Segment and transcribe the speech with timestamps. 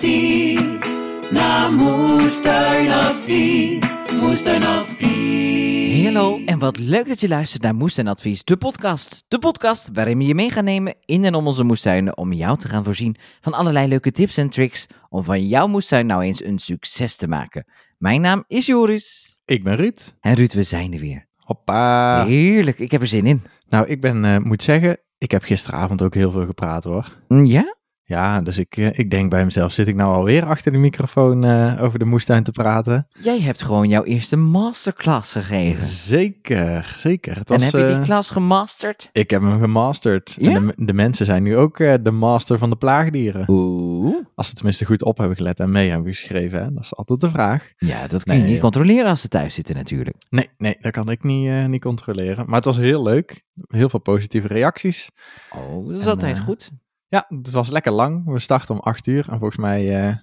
[0.00, 1.00] Precies
[1.30, 4.00] naar Moestuinadvies.
[4.20, 6.04] Moestuinadvies.
[6.04, 9.24] Hallo en wat leuk dat je luistert naar Moestuinadvies, de podcast.
[9.28, 12.58] De podcast waarin we je mee gaan nemen in en om onze moestuinen om jou
[12.58, 16.44] te gaan voorzien van allerlei leuke tips en tricks om van jouw moestuin nou eens
[16.44, 17.64] een succes te maken.
[17.98, 19.38] Mijn naam is Joris.
[19.44, 20.14] Ik ben Ruud.
[20.20, 21.26] En Ruud, we zijn er weer.
[21.36, 22.24] Hoppa.
[22.24, 23.42] Heerlijk, ik heb er zin in.
[23.68, 27.16] Nou, ik ben, eh, moet zeggen, ik heb gisteravond ook heel veel gepraat hoor.
[27.28, 27.75] Mm, Ja?
[28.08, 31.44] Ja, dus ik, eh, ik denk bij mezelf, zit ik nou alweer achter de microfoon
[31.44, 33.06] eh, over de moestuin te praten?
[33.20, 35.86] Jij hebt gewoon jouw eerste masterclass gegeven.
[35.86, 37.36] Zeker, zeker.
[37.38, 39.08] Het En was, heb je die eh, klas gemasterd?
[39.12, 40.34] ik heb hem gemasterd.
[40.38, 40.54] Ja?
[40.54, 43.44] En de, de mensen zijn nu ook de master van de plaagdieren.
[43.50, 44.16] Oeh.
[44.34, 46.62] Als ze tenminste goed op hebben gelet en mee hebben geschreven.
[46.62, 46.72] Hè?
[46.72, 47.72] Dat is altijd de vraag.
[47.76, 50.16] Ja, dat kun je Nee, niet controleren als ze thuis zitten natuurlijk.
[50.30, 52.44] Nee, nee, dat kan ik niet, niet controleren.
[52.46, 53.44] Maar het was heel leuk.
[53.68, 55.10] Heel veel positieve reacties.
[55.50, 56.70] Oh, dat is En, altijd goed.
[57.08, 58.24] Ja, het was lekker lang.
[58.32, 59.28] We starten om acht uur.
[59.30, 60.16] En volgens mij eh,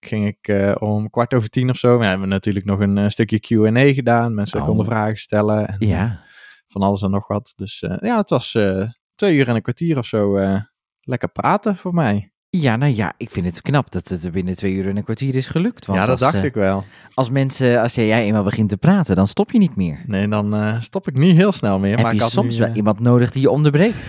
[0.00, 1.98] ging ik eh, om kwart over tien of zo.
[1.98, 4.34] We hebben natuurlijk nog een eh, stukje Q&A gedaan.
[4.34, 4.66] Mensen Oh.
[4.66, 5.68] konden vragen stellen.
[5.68, 6.20] En, Ja.
[6.68, 7.52] van alles en nog wat.
[7.56, 8.50] Dus ja, het was
[9.14, 10.38] twee uur en een kwartier of zo
[11.00, 12.32] lekker praten voor mij.
[12.60, 15.04] Ja, nou ja, ik vind het knap dat het er binnen twee uur en een
[15.04, 15.86] kwartier is gelukt.
[15.86, 16.84] Want ja, dat als, dacht eh, ik wel.
[17.14, 20.02] Als mensen, als jij, eenmaal begint te praten, dan stop je niet meer.
[20.06, 21.90] Nee, dan eh, stop ik niet heel snel meer.
[21.90, 24.08] Heb maar ik je had soms nu, wel eh, iemand nodig die je onderbreekt?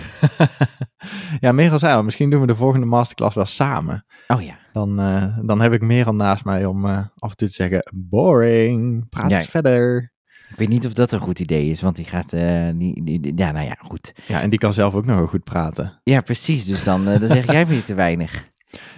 [1.40, 4.04] ja, Merel zei al, misschien doen we de volgende masterclass wel samen.
[4.28, 4.58] Oh ja.
[4.72, 4.96] Dan,
[5.42, 9.38] dan heb ik Merel naast mij om af en toe te zeggen, boring, praat Ja.
[9.38, 10.12] eens verder.
[10.50, 13.32] Ik weet niet of dat een goed idee is, want die gaat eh, niet, die-
[13.36, 14.14] ja, nou ja, goed.
[14.28, 16.00] Ja, en die kan zelf ook nog wel goed praten.
[16.04, 16.64] Ja, precies.
[16.64, 18.48] Dus dan, eh, dan zeg jij weer te weinig.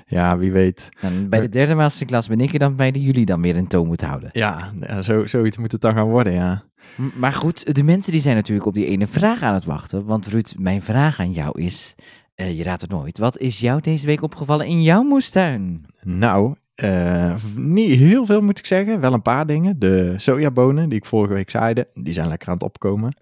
[0.07, 0.89] Ja, wie weet.
[1.01, 3.67] En bij de derde masterclass ben ik er dan bij die jullie dan weer een
[3.67, 4.31] toon moet houden.
[4.33, 6.63] Ja, zo, zoiets moet het dan gaan worden, ja.
[6.97, 10.05] M- Maar goed, de mensen die zijn natuurlijk op die ene vraag aan het wachten.
[10.05, 11.95] Want Ruud, mijn vraag aan jou is,
[12.35, 13.19] eh, je raadt het nooit.
[13.19, 15.87] Wat is jou deze week opgevallen in jouw moestuin?
[16.03, 19.01] Nou, eh, niet heel veel moet ik zeggen.
[19.01, 19.79] Wel een paar dingen.
[19.79, 23.13] De sojabonen die ik vorige week zaaide, die zijn lekker aan het opkomen.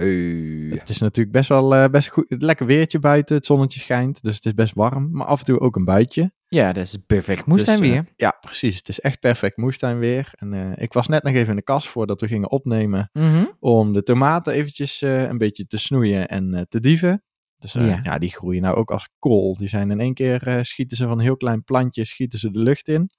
[0.78, 2.25] Het is natuurlijk best wel eh, best goed.
[2.28, 5.09] Lekker weertje buiten, het zonnetje schijnt, dus het is best warm.
[5.12, 6.33] Maar af en toe ook een buitje.
[6.49, 8.05] Ja, dat is perfect moestuin Dus, eh, weer.
[8.17, 8.77] ja, precies.
[8.77, 10.31] Het is echt perfect moestuin weer.
[10.38, 13.44] En ik was net nog even in de kas voordat we gingen opnemen Mhm.
[13.61, 17.23] om de tomaten eventjes een beetje te snoeien en te dieven.
[17.59, 18.00] Dus Ja.
[18.03, 18.19] ja.
[18.19, 19.56] die groeien nou ook als kool.
[19.56, 22.59] Die zijn in één keer, schieten ze van een heel klein plantje, schieten ze de
[22.59, 23.11] lucht in.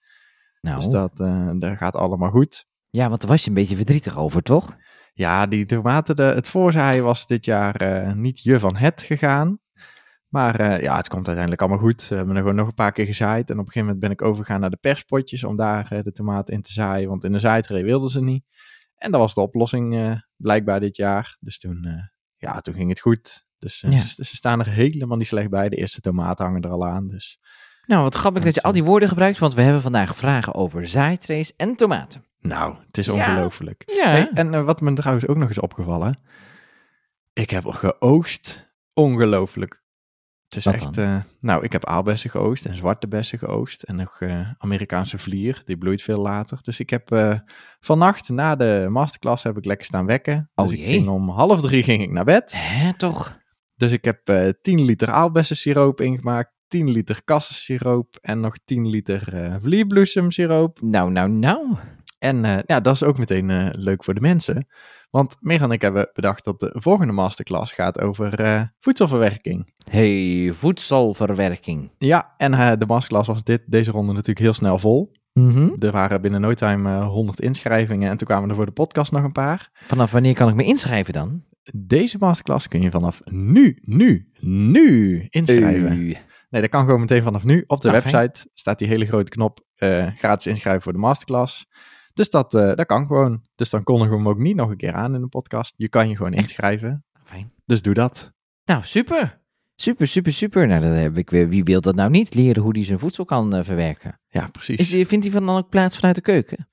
[0.68, 1.18] Nou, Dus dat,
[1.62, 2.66] dat gaat allemaal goed.
[2.90, 4.76] ja, want daar was je een beetje verdrietig over, toch?
[5.14, 9.60] Ja, die tomaten, de, het voorzaaien was dit jaar eh, niet je van het gegaan.
[10.28, 12.08] Maar eh, ja, het komt uiteindelijk allemaal goed.
[12.08, 13.50] We hebben er gewoon nog een paar keer gezaaid.
[13.50, 16.54] En op een gegeven moment ben ik overgegaan naar de perspotjes om daar de tomaten
[16.54, 17.10] in te zaaien.
[17.10, 18.44] Want in de zaaitree wilden ze niet.
[18.96, 21.38] En dat was de oplossing blijkbaar dit jaar.
[21.40, 21.88] Dus toen,
[22.38, 23.46] ja, toen ging het goed.
[23.58, 24.00] Dus Ja.
[24.00, 25.70] ze, ze staan er helemaal niet slecht bij.
[25.70, 27.08] De eerste tomaten hangen er al aan.
[27.08, 27.40] Dus
[27.88, 30.88] Nou, wat grappig dat je al die woorden gebruikt, want we hebben vandaag vragen over
[30.88, 32.24] zaaitrays en tomaten.
[32.40, 33.84] nou, het is ongelooflijk.
[33.86, 34.10] Ja.
[34.10, 36.20] Hey, en eh, wat me trouwens ook nog is opgevallen.
[37.34, 38.70] Ik heb geoogst.
[38.94, 39.86] Ongelooflijk.
[40.48, 40.94] Het is Wat echt.
[40.96, 41.06] dan?
[41.06, 43.84] eh, nou, ik heb aalbessen geoogst en zwarte bessen geoogst.
[43.84, 45.62] En nog eh, Amerikaanse vlier.
[45.66, 46.60] Die bloeit veel later.
[46.62, 47.34] Dus ik heb eh,
[47.80, 50.52] vannacht na de masterclass heb ik lekker staan wekken.
[50.56, 50.88] Dus Oh ik jee.
[50.88, 52.54] ging om half drie ging ik naar bed.
[52.58, 53.38] Hè, toch?
[53.76, 56.56] Dus ik heb eh 10 liter aalbessensiroop ingemaakt.
[56.68, 58.18] 10 liter kassensiroop.
[58.22, 60.82] En nog 10 liter vlierbloesemsiroop.
[60.82, 61.76] Nou, nou, nou.
[62.20, 64.68] En eh, ja, dat is ook meteen eh, leuk voor de mensen.
[65.10, 69.74] Want Megan en ik hebben bedacht dat de volgende masterclass gaat over voedselverwerking.
[69.90, 71.92] Hey, voedselverwerking.
[71.98, 75.12] Ja, en de masterclass was dit, deze ronde natuurlijk heel snel vol.
[75.38, 75.70] Mhm.
[75.80, 79.12] Er waren binnen no time eh, 100 inschrijvingen en toen kwamen er voor de podcast
[79.12, 79.70] nog een paar.
[79.74, 81.44] Vanaf wanneer kan ik me inschrijven dan?
[81.74, 86.18] Deze masterclass kun je vanaf nu, nu, nu inschrijven.
[86.50, 87.64] Nee, dat kan gewoon meteen vanaf nu.
[87.68, 88.14] Op de Ah, fijn.
[88.14, 91.68] website staat die hele grote knop eh, gratis inschrijven voor de masterclass.
[92.14, 93.42] Dus dat, eh, dat kan gewoon.
[93.56, 95.74] Dus dan kondigen we hem ook niet nog een keer aan in de podcast.
[95.78, 97.06] Je kan je gewoon inschrijven.
[97.24, 97.52] Fijn.
[97.66, 98.32] Dus doe dat.
[98.66, 99.42] Nou, super.
[99.76, 100.68] Super, super, super.
[100.68, 101.50] Nou, dan heb ik weer.
[101.50, 102.34] Wie wil dat nou niet?
[102.34, 104.20] Leren hoe hij zijn voedsel kan eh, verwerken.
[104.28, 104.78] Ja, precies.
[104.78, 106.68] Is, die- vindt hij van dan ook plaats vanuit de keuken?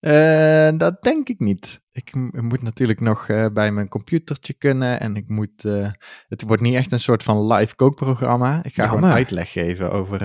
[0.00, 1.80] Eh, dat denk ik niet.
[1.92, 5.00] Ik moet natuurlijk nog eh, bij mijn computertje kunnen.
[5.00, 5.64] En ik moet.
[5.64, 5.90] eh,
[6.26, 8.64] het wordt niet echt een soort van live kookprogramma.
[8.64, 10.24] Ik ga gewoon uitleg geven over.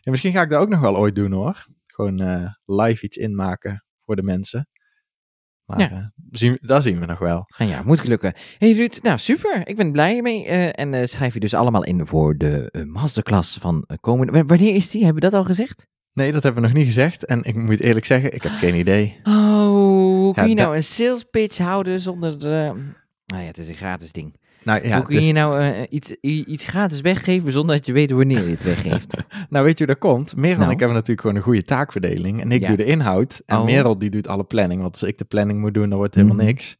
[0.00, 1.66] ja, misschien ga ik dat ook nog wel ooit doen hoor.
[1.86, 4.68] Gewoon live iets inmaken voor de mensen.
[5.64, 6.12] Maar Ja.
[6.30, 7.44] zien, dat zien we nog wel.
[7.58, 8.32] Nou ja, moet lukken.
[8.58, 9.66] hey Ruud, nou super.
[9.68, 10.46] Ik ben blij mee.
[10.72, 14.32] en schrijf je dus allemaal in voor de masterclass van komende...
[14.32, 15.04] W- Wanneer is die?
[15.04, 15.86] Hebben we dat al gezegd?
[16.18, 17.24] Nee, dat hebben we nog niet gezegd.
[17.24, 19.20] En ik moet eerlijk zeggen, ik heb geen idee.
[19.22, 19.34] Oh,
[19.64, 22.38] hoe kun je nou een sales pitch houden zonder...
[22.38, 22.72] de-
[23.26, 24.36] Nou ja, het is een gratis ding.
[24.62, 27.92] Nou ja, hoe kun is- je nou eh, iets, iets gratis weggeven zonder dat je
[27.92, 29.16] weet wanneer je het weggeeft?
[29.50, 30.36] nou weet je hoe dat komt?
[30.36, 30.70] Merel en Nou.
[30.72, 32.40] ik hebben natuurlijk gewoon een goede taakverdeling.
[32.40, 32.68] En ik Ja.
[32.68, 33.42] doe de inhoud.
[33.46, 33.64] En Oh.
[33.64, 34.80] Merel die doet alle planning.
[34.80, 36.44] Want als ik de planning moet doen, dan wordt helemaal Mhm.
[36.44, 36.76] niks.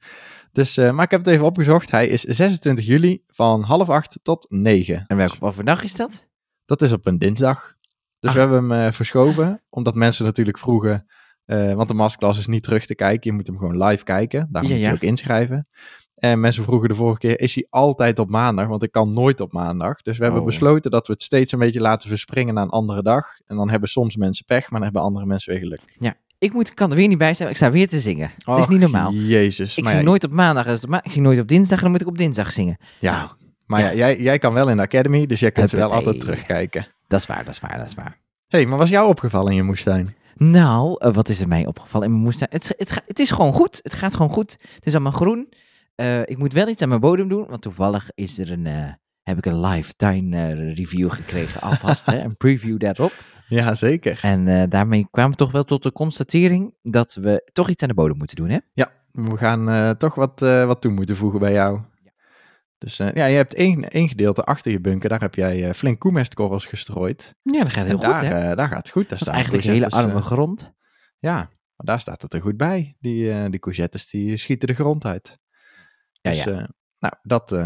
[0.52, 1.90] Dus, eh, maar ik heb het even opgezocht.
[1.90, 5.04] Hij is 26 juli van half acht tot negen.
[5.06, 6.26] en welke, wat voor dag is dat?
[6.64, 7.76] Dat is op een dinsdag.
[8.20, 8.34] Dus Ah.
[8.36, 9.62] we hebben hem eh, verschoven.
[9.70, 11.06] Omdat mensen natuurlijk vroegen...
[11.44, 13.30] eh, want de masterclass is niet terug te kijken.
[13.30, 14.48] Je moet hem gewoon live kijken.
[14.50, 14.92] Daar Ja, moet je ja.
[14.92, 15.68] ook inschrijven.
[16.14, 18.66] En mensen vroegen de vorige keer, is hij altijd op maandag?
[18.66, 20.02] Want ik kan nooit op maandag.
[20.02, 20.46] Dus we hebben Oh.
[20.46, 23.26] besloten dat we het steeds een beetje laten verspringen naar een andere dag.
[23.46, 26.14] En dan hebben soms mensen pech, maar dan hebben andere mensen weer geluk.
[26.38, 28.30] Ik moet, kan er weer niet bij zijn, ik sta weer te zingen.
[28.38, 29.12] het is niet normaal.
[29.12, 29.76] Jezus.
[29.76, 31.48] Ik maar zing ja, nooit op maandag, als het op ma- ik zing nooit op
[31.48, 32.76] dinsdag en dan moet ik op dinsdag zingen.
[33.00, 33.30] Ja, Nou,
[33.66, 36.20] maar ja, jij, jij kan wel in de academy, dus jij kunt ze wel altijd
[36.20, 36.86] terugkijken.
[37.08, 38.18] Dat is waar, dat is waar, dat is waar.
[38.48, 40.14] Hé, hey, maar was jou opgevallen in je moestuin?
[40.36, 42.50] Nou, eh, wat is er mij opgevallen in mijn moestuin?
[42.52, 43.80] Het, het, ga- het is gewoon goed.
[43.82, 44.56] Het gaat gewoon goed.
[44.74, 45.48] Het is allemaal groen.
[45.94, 48.92] Eh, ik moet wel iets aan mijn bodem doen, want toevallig is er een, eh,
[49.22, 52.06] heb ik een lifetime review gekregen alvast.
[52.06, 53.12] hè, een preview daarop.
[53.48, 54.18] Ja, zeker.
[54.22, 57.94] En daarmee kwamen we toch wel tot de constatering dat we toch iets aan de
[57.94, 58.48] bodem moeten doen.
[58.48, 58.58] Hè?
[59.12, 61.80] We gaan toch wat, wat toe moeten voegen bij jou.
[62.78, 65.72] Dus eh, ja, je hebt één, één gedeelte achter je bunker, daar heb jij eh,
[65.74, 67.34] flink koemestkorrels gestrooid.
[67.42, 68.20] Ja, dat gaat heel en goed.
[68.20, 68.50] daar, Hè?
[68.50, 69.08] eh, daar gaat het goed.
[69.08, 70.72] Daar staan eigenlijk hele courgettes, arme grond.
[71.18, 71.34] Ja,
[71.76, 72.96] maar daar staat het er goed bij.
[73.00, 75.38] Die, die courgettes die schieten de grond uit.
[76.20, 76.68] Ja, Dus ja.
[76.98, 77.56] nou, dat,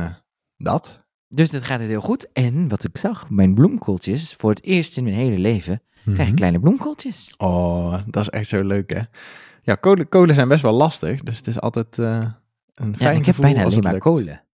[0.56, 1.04] dat.
[1.28, 2.32] Dus dat gaat het heel goed.
[2.32, 6.26] En wat ik zag, mijn bloemkooltjes, voor het eerst in mijn hele leven, krijg ik
[6.26, 6.34] Mhm.
[6.34, 7.34] kleine bloemkooltjes.
[7.36, 9.00] Oh, dat is echt zo leuk, hè?
[9.62, 12.04] Ja, kolen, kolen zijn best wel lastig, dus het is altijd een
[12.74, 14.44] Ja, fijn en ik heb bijna alleen maar kolen.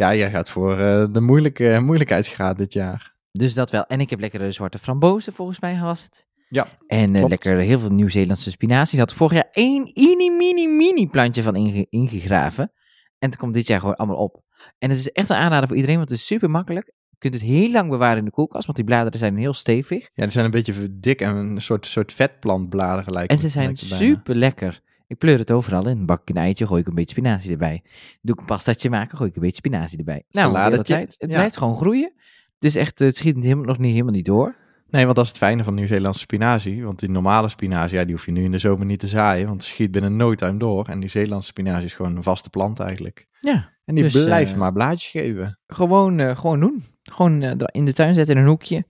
[0.00, 3.14] Ja, jij gaat voor eh, de moeilijke, moeilijkheidsgraad dit jaar.
[3.32, 3.84] Dus dat wel.
[3.86, 6.26] En ik heb lekkere zwarte frambozen, volgens mij was het.
[6.48, 8.98] Ja, En eh, lekker heel veel Nieuw-Zeelandse spinazie.
[8.98, 12.72] Daar had vorig jaar één mini, mini, mini plantje van inge- ingegraven.
[13.18, 14.42] En het komt dit jaar gewoon allemaal op.
[14.78, 16.86] En het is echt een aanrader voor iedereen, want het is super makkelijk.
[16.86, 20.02] Je kunt het heel lang bewaren in de koelkast, want die bladeren zijn heel stevig.
[20.14, 23.36] Ja, die zijn een beetje dik en een soort, soort vetplantbladeren lijken.
[23.36, 24.80] En ze zijn super lekker.
[25.10, 26.06] Ik pleur het overal in.
[26.06, 27.82] Bak ik een eitje, gooi ik een beetje spinazie erbij.
[28.22, 30.22] Doe ik een pastaatje maken, gooi ik een beetje spinazie erbij.
[30.30, 30.94] Nou, Saladetje.
[30.94, 31.26] Het ja.
[31.26, 32.12] blijft gewoon groeien.
[32.54, 34.54] Het is echt, het schiet helemaal, nog niet helemaal niet door.
[34.90, 36.84] Nee, want dat is het fijne van Nieuw-Zeelandse spinazie.
[36.84, 39.46] Want die normale spinazie, ja, die hoef je nu in de zomer niet te zaaien.
[39.46, 40.86] Want het schiet binnen no time door.
[40.88, 43.26] En Nieuw-Zeelandse spinazie is gewoon een vaste plant eigenlijk.
[43.40, 45.58] Ja, En die Dus, blijft eh, maar blaadjes geven.
[45.66, 46.84] gewoon, eh, gewoon doen.
[47.02, 48.84] Gewoon eh, in de tuin zetten in een hoekje.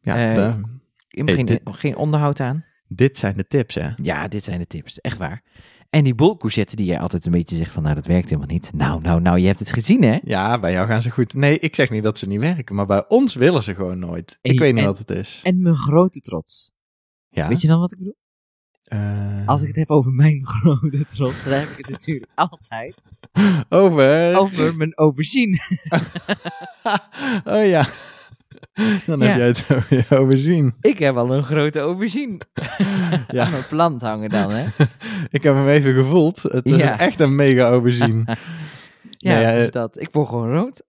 [0.00, 0.60] Ja, de-
[1.08, 2.64] geen, dit- geen onderhoud aan.
[2.94, 3.90] Dit zijn de tips, hè?
[3.96, 5.00] Ja, dit zijn de tips.
[5.00, 5.42] Echt waar.
[5.90, 8.70] En die bolcourgette die jij altijd een beetje zegt van, nou, dat werkt helemaal niet.
[8.74, 10.18] Nou, nou, nou, je hebt het gezien, hè?
[10.24, 11.34] Ja, bij jou gaan ze goed.
[11.34, 14.38] Nee, ik zeg niet dat ze niet werken, maar bij ons willen ze gewoon nooit.
[14.40, 15.40] Ik weet niet en- wat het is.
[15.42, 16.72] En mijn grote trots.
[17.28, 17.48] ja.
[17.48, 18.16] Weet je dan wat ik bedoel?
[18.84, 22.94] eh, Als ik het heb over mijn grote trots, dan heb ik het natuurlijk altijd
[23.68, 24.36] Over.
[24.36, 25.58] over mijn aubergine.
[27.54, 27.88] oh ja.
[29.06, 30.74] Dan heb jij het over je overzien.
[30.80, 32.38] Ik heb al een grote aubergine
[33.28, 33.44] Ja.
[33.44, 34.64] aan mijn plant hangen dan, hè?
[35.30, 36.42] Ik heb hem even gevoeld.
[36.42, 36.98] Het is Ja.
[36.98, 38.24] echt een mega overzien.
[39.10, 40.00] Ja, Nee, dus eh, dat.
[40.00, 40.82] Ik word gewoon rood.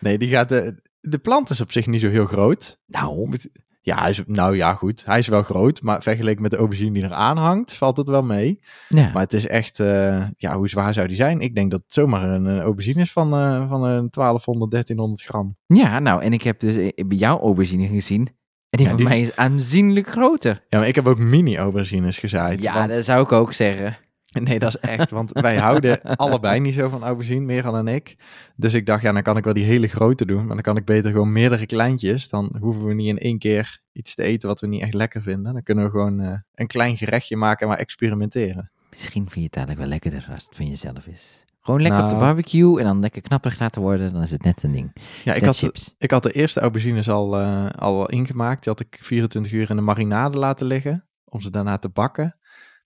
[0.00, 0.48] nee, die gaat.
[0.48, 2.78] De, de plant is op zich niet zo heel groot.
[2.86, 3.38] Nou,
[3.86, 5.04] Ja, hij is, nou ja, goed.
[5.06, 8.22] Hij is wel groot, maar vergeleken met de aubergine die eraan hangt, valt het wel
[8.22, 8.60] mee.
[8.88, 9.10] ja.
[9.12, 11.40] Maar het is echt, eh, ja, hoe zwaar zou die zijn?
[11.40, 15.56] Ik denk dat het zomaar een, aubergine is van, eh, van een 1200, 1300 gram.
[15.66, 18.26] ja, nou, en ik heb dus eh, bij jou aubergine gezien.
[18.70, 20.64] En die Ja, van die- mij is aanzienlijk groter.
[20.68, 22.62] Ja, maar ik heb ook mini-aubergines gezaaid.
[22.62, 23.96] Ja, want- dat zou ik ook zeggen.
[24.42, 28.16] Nee, dat is echt, want wij houden allebei niet zo van aubergine, meer dan ik.
[28.56, 30.76] Dus ik dacht, ja, dan kan ik wel die hele grote doen, maar dan kan
[30.76, 32.28] ik beter gewoon meerdere kleintjes.
[32.28, 35.22] Dan hoeven we niet in één keer iets te eten wat we niet echt lekker
[35.22, 35.52] vinden.
[35.52, 38.70] Dan kunnen we gewoon eh, een klein gerechtje maken en maar experimenteren.
[38.90, 41.44] Misschien vind je het eigenlijk wel lekkerder als het van jezelf is.
[41.60, 42.26] Gewoon lekker op de Nou.
[42.26, 44.92] barbecue en dan lekker knapperig laten worden, dan is het net een ding.
[45.24, 45.94] Ja, ik had, chips.
[45.98, 48.62] ik had de eerste aubergines al, eh, al ingemaakt.
[48.64, 52.36] Die had ik 24 uur in de marinade laten liggen, om ze daarna te bakken.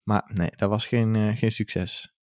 [0.04, 2.14] Maar nee, dat was geen, eh, geen succes.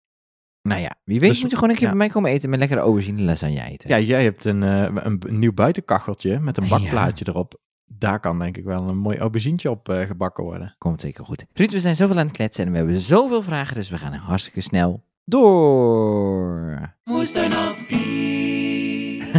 [0.61, 1.93] Nou ja, wie weet Dus- moet je gewoon een keer ja.
[1.93, 3.89] bij mij komen eten met lekkere aubergine lasagne eten.
[3.89, 6.69] Ja, jij hebt een, eh, een, een nieuw buitenkacheltje met een Ja.
[6.69, 7.59] bakplaatje erop.
[7.85, 10.75] Daar kan denk ik wel een mooi aubergine op eh, gebakken worden.
[10.77, 11.45] Komt zeker goed.
[11.53, 14.13] Ruud, we zijn zoveel aan het kletsen en we hebben zoveel vragen, dus we gaan
[14.13, 16.95] hartstikke snel door.
[17.03, 19.19] Moestuinadvies.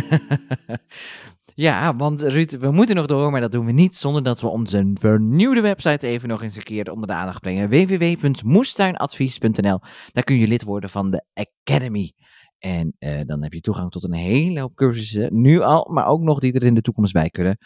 [1.54, 4.46] ja, want Ruud, we moeten nog door, maar dat doen we niet zonder dat we
[4.48, 7.68] onze vernieuwde website even nog eens een keer onder de aandacht brengen.
[7.68, 9.78] www.moestuinadvies.nl
[10.12, 12.12] Daar kun je lid worden van de Academy.
[12.58, 16.20] En eh, dan heb je toegang tot een hele hoop cursussen, nu al, maar ook
[16.22, 17.56] nog die er in de toekomst bij kunnen.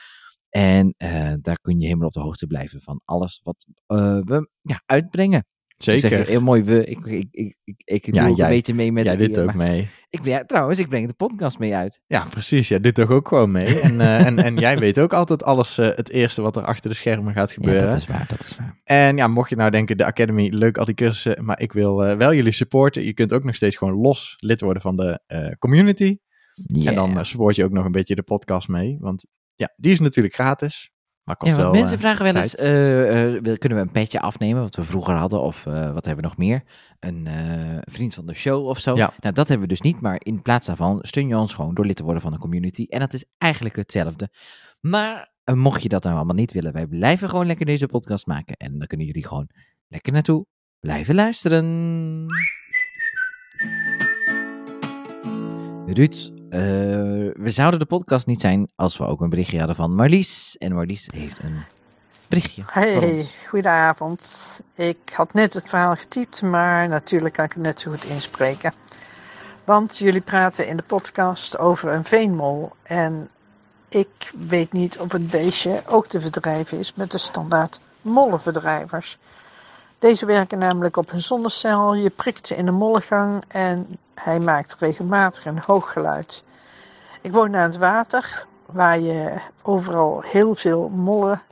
[0.48, 4.48] En eh, daar kun je helemaal op de hoogte blijven van alles wat eh, we
[4.62, 5.46] ja, uitbrengen.
[5.76, 6.26] Ik zeg Zeker.
[6.26, 9.04] heel mooi, we, ik, ik, ik, ik, ik doe Ja, jij- een beetje mee met
[9.04, 9.90] Jij dit ook maar mee.
[10.18, 12.00] Ik, ja, trouwens, ik breng de podcast mee uit.
[12.06, 12.68] Ja, precies.
[12.68, 13.80] Jij doet toch ook gewoon mee.
[13.80, 16.90] En, eh, en, en jij weet ook altijd alles, eh, het eerste wat er achter
[16.90, 17.88] de schermen gaat Ja, gebeuren.
[17.88, 18.80] dat is waar, dat is waar.
[18.84, 22.04] En ja, mocht je nou denken, de Academy, leuk al die cursussen, maar ik wil
[22.04, 23.04] eh, wel jullie supporten.
[23.04, 25.20] Je kunt ook nog steeds gewoon los lid worden van de
[25.58, 26.18] community.
[26.54, 26.90] Ja.
[26.90, 28.96] En dan support je ook nog een beetje de podcast mee.
[29.00, 30.90] Want ja, die is natuurlijk gratis.
[31.26, 34.20] Maar kost Ja, wel, mensen eh, vragen wel eens, eh, eh, kunnen we een petje
[34.20, 36.62] afnemen, wat we vroeger hadden, of wat hebben we nog meer?
[37.00, 37.28] Een
[37.80, 38.96] vriend van de show of zo.
[38.96, 39.14] Ja.
[39.20, 41.86] Nou, dat hebben we dus niet, maar in plaats daarvan steun je ons gewoon door
[41.86, 42.86] lid te worden van de community.
[42.88, 44.30] En dat is eigenlijk hetzelfde.
[44.80, 48.56] Maar mocht je dat nou allemaal niet willen, wij blijven gewoon lekker deze podcast maken.
[48.56, 49.48] En dan kunnen jullie gewoon
[49.88, 50.46] lekker naartoe
[50.80, 52.26] blijven luisteren.
[55.86, 56.62] Ruud, eh,
[57.42, 60.56] we zouden de podcast niet zijn als we ook een berichtje hadden van Marlies.
[60.58, 61.64] En Marlies heeft een
[62.28, 62.62] berichtje.
[62.66, 64.60] Hey, goedenavond.
[64.74, 68.72] Ik had net het verhaal getypt, maar natuurlijk kan ik het net zo goed inspreken.
[69.64, 72.72] Want jullie praten in de podcast over een veenmol.
[72.82, 73.28] En
[73.88, 79.18] ik weet niet of het beestje ook te verdrijven is met de standaard mollenverdrijvers.
[79.98, 81.94] Deze werken namelijk op een zonnecel.
[81.94, 86.44] Je prikt ze in de mollengang en hij maakt regelmatig een hoog geluid.
[87.22, 91.42] Ik woon aan het water, waar je overal heel veel mollen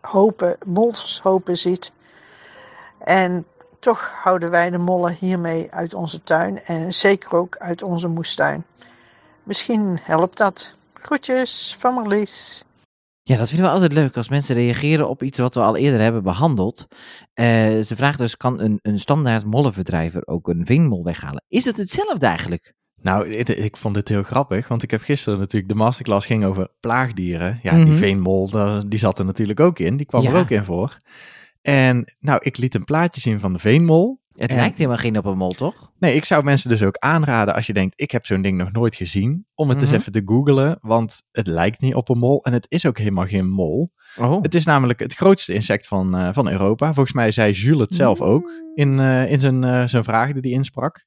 [0.00, 1.92] hopen, molshopen ziet.
[2.98, 3.46] En
[3.78, 8.64] toch houden wij de mollen hiermee uit onze tuin en zeker ook uit onze moestuin.
[9.42, 10.74] Misschien helpt dat.
[10.94, 12.64] Groetjes van Marlies.
[13.22, 16.00] Ja, dat vinden we altijd leuk als mensen reageren op iets wat we al eerder
[16.00, 16.86] hebben behandeld.
[17.34, 17.46] Eh,
[17.80, 21.44] ze vraagt dus, kan een, een standaard mollenverdrijver ook een veenmol weghalen?
[21.48, 22.74] Is het hetzelfde eigenlijk?
[23.02, 26.68] Nou, ik, vond dit heel grappig, want ik heb gisteren natuurlijk de masterclass ging over
[26.80, 27.60] plaagdieren.
[27.62, 27.84] Ja, Mhm.
[27.84, 29.96] die veenmol, daar- die zat er natuurlijk ook in.
[29.96, 30.30] Die kwam Ja.
[30.30, 30.96] er ook in voor.
[31.62, 34.18] En nou, ik liet een plaatje zien van de veenmol.
[34.34, 35.90] Het En- lijkt helemaal geen op een mol, toch?
[35.98, 38.72] Nee, ik zou mensen dus ook aanraden als je denkt, ik heb zo'n ding nog
[38.72, 39.86] nooit gezien, om het Mhm.
[39.86, 42.98] eens even te googlen, want het lijkt niet op een mol en het is ook
[42.98, 43.92] helemaal geen mol.
[44.16, 44.42] Oh.
[44.42, 46.86] Het is namelijk het grootste insect van, eh, van Europa.
[46.94, 50.40] Volgens mij zei Jules het zelf ook in, eh, in zijn, eh, zijn vraag die
[50.40, 51.04] hij insprak.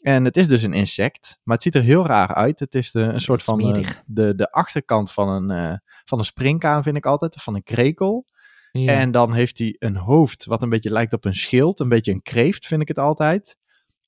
[0.00, 2.60] En het is dus een insect, maar het ziet er heel raar uit.
[2.60, 6.24] Het is de, een soort van eh, de, de achterkant van een, eh, van een
[6.24, 8.24] springkaan, vind ik altijd, of van een krekel.
[8.72, 8.92] Ja.
[8.92, 12.12] En dan heeft hij een hoofd wat een beetje lijkt op een schild, een beetje
[12.12, 13.56] een kreeft, vind ik het altijd.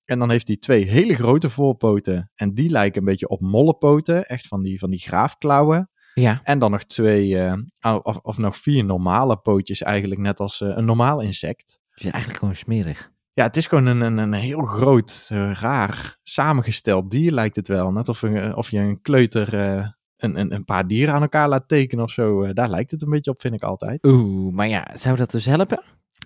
[0.05, 4.27] En dan heeft hij twee hele grote voorpoten en die lijken een beetje op mollenpoten,
[4.27, 5.91] echt van die, van die graafklauwen.
[6.15, 6.41] ja.
[6.43, 10.85] En dan nog twee, eh, of, of nog vier normale pootjes eigenlijk, net als een
[10.85, 11.81] normaal insect.
[11.91, 13.12] Het is eigenlijk gewoon smerig.
[13.35, 17.69] Ja, het is gewoon een, een, een heel groot, eh, raar, samengesteld dier lijkt het
[17.69, 17.93] wel.
[17.93, 19.87] Net of, een- of je een kleuter eh,
[20.17, 22.43] een, een, een paar dieren aan elkaar laat tekenen of zo.
[22.43, 24.07] Eh, daar lijkt het een beetje op, vind ik altijd.
[24.07, 25.83] Oeh, maar ja, zou dat dus helpen?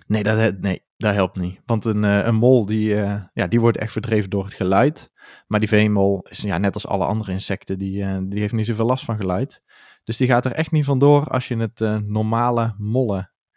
[0.07, 1.61] Nee, dat, nee, dat helpt niet.
[1.65, 5.11] Want een, eh, een mol, die, eh, ja, die wordt echt verdreven door het geluid.
[5.47, 8.65] Maar die veenmol is ja, net als alle andere insecten, die, eh, die heeft niet
[8.65, 9.61] zoveel last van geluid.
[10.03, 12.75] Dus die gaat er echt niet vandoor als je het eh, normale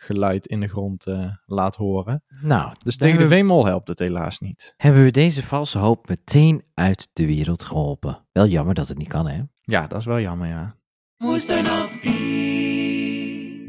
[0.09, 2.25] mollengeluid in de grond eh, laat horen.
[2.43, 4.75] Nou, Dus tegen de veenmol helpt het helaas niet.
[4.77, 8.27] hebben we deze valse hoop meteen uit de wereld geholpen.
[8.33, 9.43] Wel jammer dat het niet kan, hè?
[9.61, 10.77] Ja, dat is wel jammer, ja.
[11.17, 12.60] Woestijnadvies.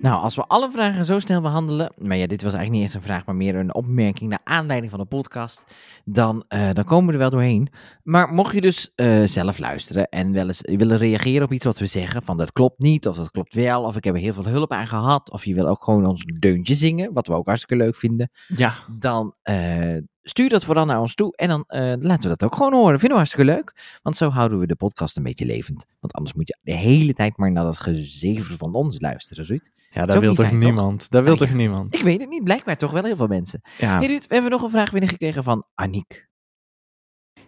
[0.02, 2.94] Nou, als we alle vragen zo snel behandelen, maar ja, dit was eigenlijk niet echt
[2.94, 5.66] een vraag, maar meer een opmerking naar aanleiding van de podcast,
[6.06, 7.70] dan, eh, dan komen we er wel doorheen.
[8.04, 11.80] Maar mocht je dus eh, zelf luisteren en wel eens willen reageren op iets wat
[11.80, 14.34] we zeggen, van dat klopt niet, of dat klopt wel, of ik heb er heel
[14.34, 17.46] veel hulp aan gehad, of je wil ook gewoon ons deuntje zingen, wat we ook
[17.48, 21.80] hartstikke leuk vinden, Ja, dan eh, stuur dat vooral naar ons toe en dan eh,
[21.82, 23.00] laten we dat ook gewoon horen.
[23.00, 25.86] Vinden we hartstikke leuk, want zo houden we de podcast een beetje levend.
[26.00, 29.70] Want anders moet je de hele tijd maar naar dat gezever van ons luisteren, Ruud.
[29.90, 30.70] ja dat wil niet toch fijn, toch?
[30.70, 31.10] niemand?
[31.10, 31.56] Dat wil toch ja.
[31.56, 31.96] niemand?
[31.96, 33.62] Ik weet het niet, blijkbaar toch wel heel veel mensen.
[33.78, 36.30] Ja, Hey Ruud, we hebben nog een vraag binnengekregen van Aniek.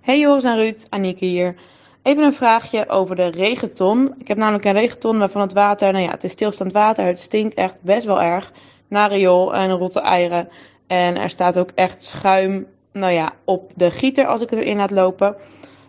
[0.02, 1.56] Hey Joris en Ruud, Anieke hier.
[2.04, 4.16] Even een vraagje over de regenton.
[4.18, 7.06] Ik heb namelijk een regenton waarvan het water, nou ja, het is stilstaand water.
[7.06, 8.52] Het stinkt echt best wel erg
[8.88, 10.50] naar riool en rotte eieren.
[10.88, 14.78] En er staat ook echt schuim, nou ja, op de gieter als ik het erin
[14.78, 15.36] laat lopen.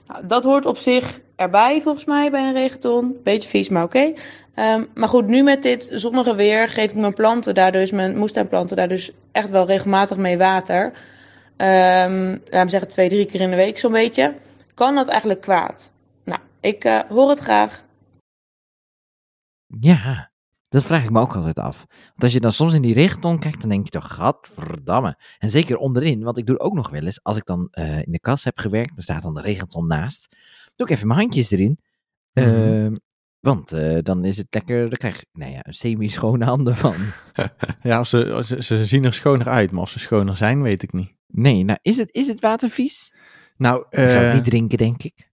[0.06, 3.16] Nou, dat hoort op zich erbij volgens mij bij een regenton.
[3.22, 4.12] Beetje vies, maar oké.
[4.54, 8.16] Ehm, maar goed, nu met dit zonnige weer geef ik mijn planten daar dus, mijn
[8.18, 10.92] moestuinplanten daar dus echt wel regelmatig mee water.
[11.56, 14.34] Ehm laten we zeggen twee, drie keer in de week zo'n beetje.
[14.74, 15.92] Kan dat eigenlijk kwaad?
[16.24, 17.84] Nou, ik eh, hoor het graag.
[19.80, 20.30] Ja,
[20.74, 21.84] dat vraag ik me ook altijd af.
[21.88, 25.18] Want als je dan soms in die regenton kijkt, dan denk je toch, gadverdamme.
[25.38, 27.98] En zeker onderin, want ik doe het ook nog wel eens, als ik dan eh,
[27.98, 30.36] in de kas heb gewerkt, dan staat dan de regenton naast.
[30.76, 31.78] Doe ik even mijn handjes erin.
[32.32, 32.46] Mhm.
[32.46, 32.94] Ehm,
[33.40, 36.94] want eh, dan is het lekker, dan krijg je, nou ja, een semi-schone handen van.
[37.82, 40.92] ja ze, ze, ze zien er schoner uit, maar of ze schoner zijn, weet ik
[40.92, 41.12] niet.
[41.26, 43.14] Nee, nou, is het, is het water vies?
[43.56, 45.32] Nou, Ik zou het eh, niet drinken, denk ik.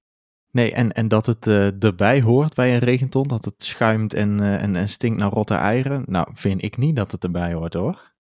[0.52, 4.40] Nee, en, en dat het eh, erbij hoort bij een regenton, dat het schuimt en,
[4.40, 6.04] eh, en, en stinkt naar rotte eieren.
[6.06, 8.12] Nou, vind ik niet dat het erbij hoort hoor.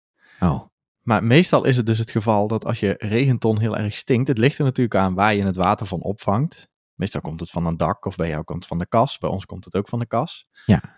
[0.41, 0.61] Oh,
[1.03, 4.39] Maar meestal is het dus het geval dat als je regenton heel erg stinkt, het
[4.39, 6.69] ligt er natuurlijk aan waar je het water van opvangt.
[6.95, 9.19] Meestal komt het van een dak of bij jou komt het van de kas.
[9.19, 10.49] Bij ons komt het ook van de kas.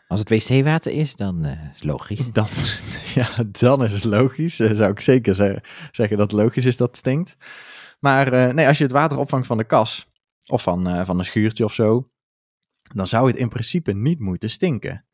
[0.09, 2.33] als het wc-water is, dan eh, is het logisch.
[2.33, 2.47] Dan,
[3.15, 4.57] ja, dan is het logisch.
[4.57, 5.61] Zou ik zeker ze-
[5.93, 7.37] zeggen dat het logisch is dat het stinkt.
[8.01, 10.11] Maar nee, als je het water opvangt van de kas
[10.47, 12.11] of van, eh, van een schuurtje of zo,
[12.95, 15.05] dan zou het in principe niet moeten stinken.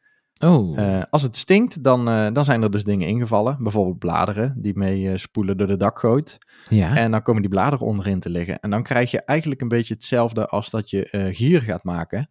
[0.44, 3.56] Oh, Eh, als het stinkt, dan, eh, dan zijn er dus dingen ingevallen.
[3.62, 6.38] Bijvoorbeeld bladeren die mee spoelen door de dakgoot.
[6.68, 6.96] ja.
[6.96, 8.60] En dan komen die bladeren onderin te liggen.
[8.60, 12.30] En dan krijg je eigenlijk een beetje hetzelfde als dat je gier gaat maken.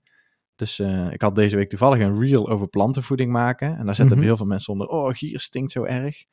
[0.56, 0.80] Dus
[1.12, 3.78] ik had deze week toevallig een reel over plantenvoeding maken.
[3.78, 4.26] En daar zetten Mhm.
[4.26, 4.88] heel veel mensen onder.
[4.88, 6.24] Oh, gier stinkt zo erg.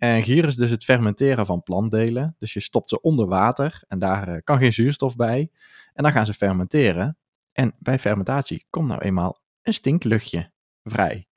[0.00, 2.36] En gier is dus het fermenteren van plantdelen.
[2.38, 5.50] Dus je stopt ze onder water en daar eh, kan geen zuurstof bij.
[5.94, 7.18] En dan gaan ze fermenteren.
[7.52, 10.50] En bij fermentatie komt nou eenmaal een stinkluchtje
[10.84, 11.28] vrij.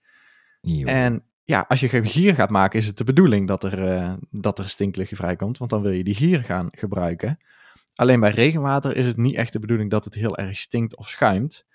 [0.85, 4.13] En ja, als je geen gier gaat maken, is het de bedoeling dat er, eh,
[4.29, 5.57] dat er stinkluchtje vrijkomt.
[5.57, 7.39] Want dan wil je die gier gaan gebruiken.
[7.95, 11.09] Alleen bij regenwater is het niet echt de bedoeling dat het heel erg stinkt of
[11.09, 11.65] schuimt.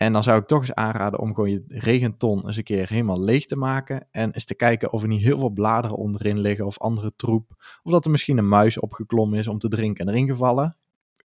[0.00, 3.20] En dan zou ik toch eens aanraden om gewoon je regenton eens een keer helemaal
[3.20, 4.06] leeg te maken.
[4.10, 7.54] En eens te kijken of er niet heel veel bladeren onderin liggen of andere troep.
[7.82, 10.76] Of dat er misschien een muis opgeklommen is om te drinken en erin gevallen.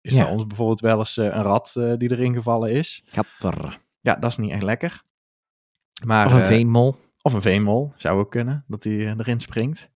[0.01, 0.23] Is Ja.
[0.23, 3.03] bij ons bijvoorbeeld wel eens eh, een rat eh, die erin gevallen is.
[3.05, 3.79] Gapper.
[4.01, 5.01] Ja, dat is niet echt lekker.
[6.05, 6.95] Maar, Of een eh, veenmol.
[7.21, 9.91] of een veenmol, zou ook kunnen, dat hij erin springt.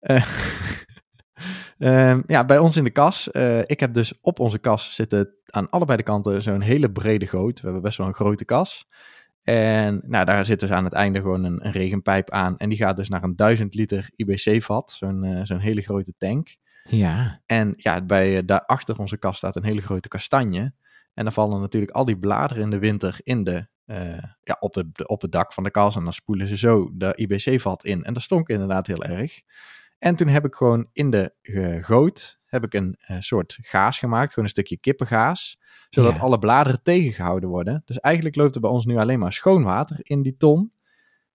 [1.82, 3.30] Eh, ehm, ja, bij ons in de kas.
[3.30, 7.26] eh, ik heb dus op onze kas zitten aan allebei de kanten zo'n hele brede
[7.26, 7.58] goot.
[7.58, 8.86] We hebben best wel een grote kas.
[9.42, 12.56] En nou, daar zit dus aan het einde gewoon een, een regenpijp aan.
[12.58, 16.56] En die gaat dus naar een 1000 liter IBC-vat, zo'n eh, zo'n hele grote tank.
[16.88, 17.40] Ja.
[17.46, 20.72] En ja, bij, eh, daar achter onze kast staat een hele grote kastanje.
[21.14, 24.72] En dan vallen natuurlijk al die bladeren in de winter in de, eh, ja, op,
[24.72, 25.96] de, de- op het dak van de kas.
[25.96, 28.04] En dan spoelen ze zo de IBC-vat in.
[28.04, 29.40] En dat stonk inderdaad heel erg.
[30.02, 33.98] En toen heb ik gewoon in de eh, goot heb ik een eh, soort gaas
[33.98, 34.28] gemaakt.
[34.28, 35.58] Gewoon een stukje kippengaas.
[35.90, 36.20] Zodat Ja.
[36.20, 37.82] alle bladeren tegengehouden worden.
[37.84, 40.72] Dus eigenlijk loopt er bij ons nu alleen maar schoon water in die ton.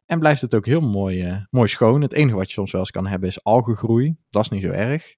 [0.05, 2.01] En blijft het ook heel mooi, eh, mooi schoon.
[2.01, 4.17] Het enige wat je soms wel eens kan hebben is algengroei.
[4.29, 5.15] Dat is niet zo erg.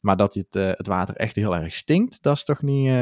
[0.00, 2.92] Maar dat het, het water echt heel erg stinkt, dat is toch niet...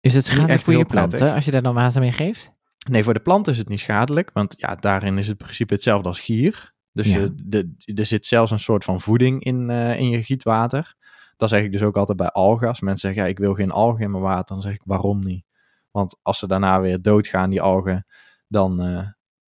[0.00, 2.50] Is het schadelijk voor je planten als je daar dan water mee geeft?
[2.90, 5.74] Nee, voor de plant is het niet schadelijk, want ja, daarin is het in principe
[5.74, 6.76] hetzelfde als gier.
[6.98, 7.18] Dus Ja.
[7.18, 10.94] je, de, er zit zelfs een soort van voeding in, eh, in je gietwater.
[11.36, 12.68] Dat zeg ik dus ook altijd bij algen.
[12.68, 15.20] Als mensen zeggen, ja, ik wil geen algen in mijn water, dan zeg ik, waarom
[15.20, 15.44] niet?
[15.90, 18.06] Want als ze daarna weer doodgaan, die algen,
[18.48, 19.06] dan, eh,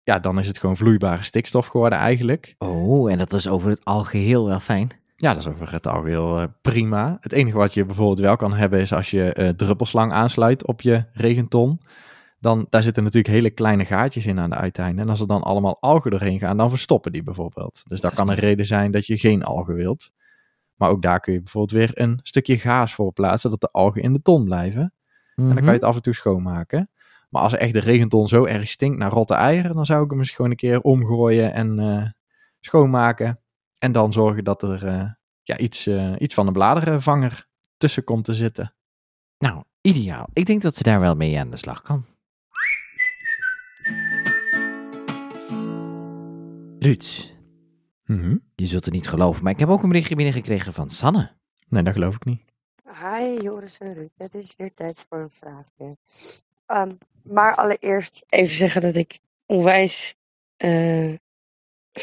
[0.04, 2.56] ja, dan is het gewoon vloeibare stikstof geworden eigenlijk.
[2.58, 4.90] Oh, en dat is over het algeheel wel fijn.
[5.16, 7.18] Ja, dat is over het algeheel eh, prima.
[7.20, 11.06] Het enige wat je bijvoorbeeld wel kan hebben is als je druppelslang aansluit op je
[11.14, 11.80] regenton.
[12.40, 15.04] Dan, daar zitten natuurlijk hele kleine gaatjes in aan de uiteinden.
[15.04, 17.84] En als er dan allemaal algen doorheen gaan, dan verstoppen die bijvoorbeeld.
[17.88, 20.12] Dus dat kan een reden zijn dat je geen algen wilt.
[20.76, 24.02] Maar ook daar kun je bijvoorbeeld weer een stukje gaas voor plaatsen, dat de algen
[24.02, 24.94] in de ton blijven.
[25.36, 26.90] En dan kan je het af en toe schoonmaken.
[27.30, 30.20] Maar als echt de regenton zo erg stinkt naar rotte eieren, dan zou ik hem
[30.20, 32.06] eens gewoon een keer omgooien en eh,
[32.60, 33.40] schoonmaken.
[33.78, 35.06] En dan zorgen dat er eh,
[35.44, 37.48] ja, iets, eh, iets van een bladerenvanger
[37.78, 38.74] tussen komt te zitten.
[39.38, 40.28] Nou, ideaal.
[40.34, 42.06] Ik denk dat ze daar wel mee aan de slag kan.
[46.80, 47.34] Ruud,
[48.56, 51.32] je zult het niet geloven, maar ik heb ook een berichtje binnengekregen van Sanne.
[51.68, 52.42] Nee, dat geloof ik niet.
[52.84, 55.98] Hi Joris en Ruud, het is weer tijd voor een vraagje.
[56.66, 60.16] Ehm, maar allereerst even zeggen dat ik onwijs,
[60.58, 61.14] eh,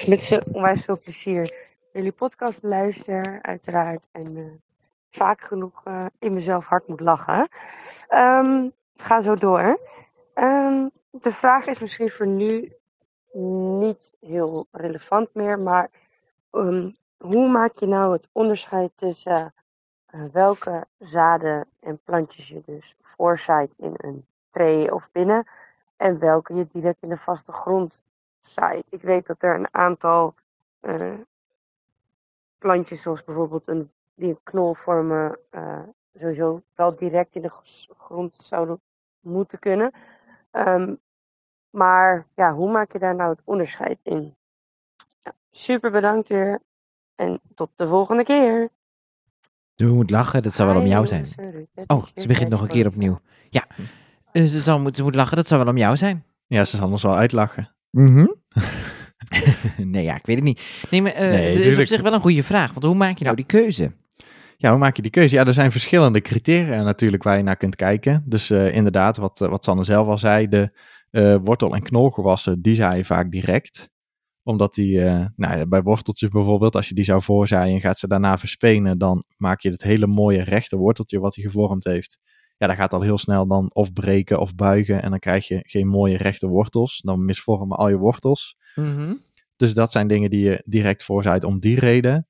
[0.06, 4.06] met veel, onwijs veel plezier jullie podcast luister, uiteraard.
[4.12, 4.44] En eh,
[5.10, 7.48] vaak genoeg eh, in mezelf hard moet lachen.
[8.08, 9.80] Ehm, ga zo door.
[10.34, 12.72] Ehm, de vraag is misschien voor nu
[13.40, 15.90] niet heel relevant meer, maar
[16.50, 19.54] ehm, hoe maak je nou het onderscheid tussen
[20.06, 25.46] eh, welke zaden en plantjes je dus voorzaait in een tray of binnen
[25.96, 28.02] en welke je direct in de vaste grond
[28.40, 28.86] zaait.
[28.88, 30.34] Ik weet dat er een aantal
[30.80, 31.18] eh,
[32.58, 35.82] plantjes, zoals bijvoorbeeld een, die knol vormen, eh,
[36.14, 37.52] sowieso wel direct in de
[37.96, 38.80] grond zouden
[39.20, 39.92] moeten kunnen.
[40.50, 40.94] Ehm,
[41.76, 44.36] maar ja, hoe maak je daar nou het onderscheid in?
[45.22, 46.60] Ja, super bedankt weer
[47.14, 48.68] en tot de volgende keer.
[49.74, 51.26] Ze moet lachen, dat zou wel om jou zijn.
[51.86, 53.20] Oh, ze begint nog een keer opnieuw.
[53.50, 53.66] Ja,
[54.32, 56.24] Eh, ze, zal, moet- ze moet lachen, dat zou wel om jou zijn.
[56.46, 57.74] Ja, ze zal ons wel uitlachen.
[59.76, 60.86] nee, ja, ik weet het niet.
[60.90, 63.18] Nee, maar eh, Nee, het is op zich wel een goede vraag, want hoe maak
[63.18, 63.92] je nou die keuze?
[64.56, 65.34] Ja, hoe maak je die keuze?
[65.34, 68.22] Ja, er zijn verschillende criteria natuurlijk waar je naar kunt kijken.
[68.26, 70.70] Dus eh, inderdaad, wat, wat Sanne zelf al zei, de
[71.16, 73.90] eh, wortel- en knolgewassen, die zaai je vaak direct.
[74.42, 77.98] Omdat die, eh, nou ja, bij worteltjes bijvoorbeeld, als je die zou voorzaaien en gaat
[77.98, 82.18] ze daarna verspenen, dan maak je het hele mooie rechte worteltje wat hij gevormd heeft.
[82.56, 85.60] Ja, dat gaat al heel snel dan of breken of buigen en dan krijg je
[85.62, 87.00] geen mooie rechte wortels.
[87.04, 88.56] Dan misvormen al je wortels.
[89.56, 92.26] Dus dat zijn dingen die je direct voorzaait om die reden.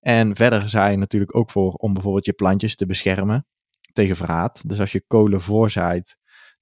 [0.00, 3.46] En verder zaai je natuurlijk ook voor om bijvoorbeeld je plantjes te beschermen
[3.92, 4.68] tegen verraad.
[4.68, 6.16] Dus als je kolen voorzaait,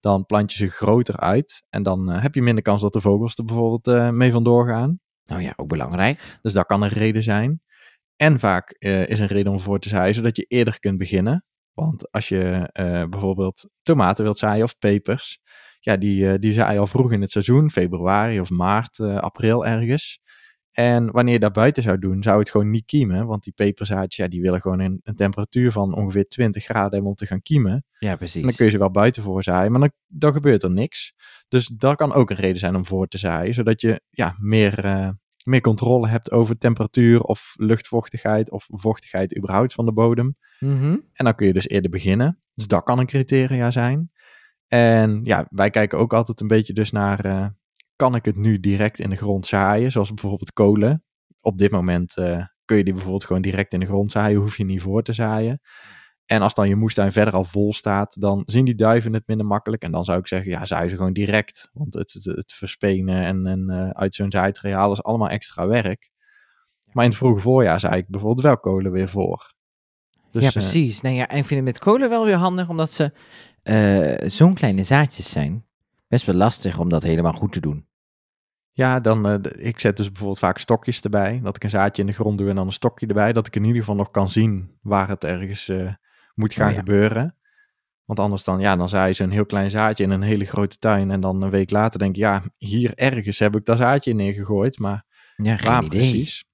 [0.04, 1.64] dan plant je ze groter uit.
[1.70, 4.68] En dan eh, heb je minder kans dat de vogels er bijvoorbeeld eh, mee vandoor
[4.68, 5.00] gaan.
[5.24, 6.38] Nou ja, ook belangrijk.
[6.42, 7.62] Dus dat kan een reden zijn.
[8.16, 11.44] En vaak eh, is een reden om voor te zaaien, zodat je eerder kunt beginnen.
[11.72, 12.68] Want als je
[13.10, 15.38] bijvoorbeeld tomaten wilt zaaien of pepers,
[15.80, 20.20] ja, die, die zaai je al vroeg in het seizoen, februari of maart, april ergens.
[20.74, 23.26] En wanneer je dat buiten zou doen, zou het gewoon niet kiemen.
[23.26, 27.10] Want die peperzaadjes, ja, die willen gewoon een, een temperatuur van ongeveer 20 graden hebben
[27.10, 27.84] om te gaan kiemen.
[27.98, 28.40] Ja, precies.
[28.40, 31.14] En dan kun je ze wel buiten voorzaaien, maar dan, dan gebeurt er niks.
[31.48, 34.84] Dus dat kan ook een reden zijn om voor te zaaien, zodat je ja, meer,
[34.84, 35.08] eh,
[35.44, 40.36] meer controle hebt over temperatuur of luchtvochtigheid of vochtigheid überhaupt van de bodem.
[40.58, 40.98] Mhm.
[41.12, 42.42] En dan kun je dus eerder beginnen.
[42.54, 44.10] Dus dat kan een criteria zijn.
[44.66, 47.46] En ja, wij kijken ook altijd een beetje dus naar, eh,
[47.96, 49.92] kan ik het nu direct in de grond zaaien?
[49.92, 51.04] Zoals bijvoorbeeld kolen.
[51.40, 54.56] Op dit moment eh, kun je die bijvoorbeeld gewoon direct in de grond zaaien, hoef
[54.56, 55.60] je niet voor te zaaien.
[56.26, 59.46] En als dan je moestuin verder al vol staat, dan zien die duiven het minder
[59.46, 59.82] makkelijk.
[59.82, 61.70] En dan zou ik zeggen, ja, zaai ze gewoon direct.
[61.72, 66.10] Want het, het, het verspenen en, en eh, uit zo'n zaaitraal is allemaal extra werk.
[66.92, 69.54] Maar in het vroege voorjaar zaai ik bijvoorbeeld wel kolen weer voor.
[70.30, 71.00] Dus, ja, eh, precies.
[71.00, 73.12] nou ja, en ik vind het met kolen wel weer handig, omdat ze
[74.28, 75.64] zo'n kleine zaadjes zijn.
[76.08, 77.88] Best wel lastig om dat helemaal goed te doen.
[78.72, 81.40] Ja, dan, d- ik zet dus bijvoorbeeld vaak stokjes erbij.
[81.42, 83.32] Dat ik een zaadje in de grond doe en dan een stokje erbij.
[83.32, 85.92] Dat ik in ieder geval nog kan zien waar het ergens eh,
[86.34, 86.78] moet gaan Oh ja.
[86.78, 87.36] gebeuren.
[88.04, 90.78] Want anders dan, ja, dan zaai je zo'n heel klein zaadje in een hele grote
[90.78, 91.10] tuin.
[91.10, 94.16] En dan een week later denk je, ja, hier ergens heb ik dat zaadje in
[94.16, 94.78] neergegooid.
[94.78, 95.04] Maar
[95.36, 96.00] Ja, geen waar idee.
[96.00, 96.44] precies?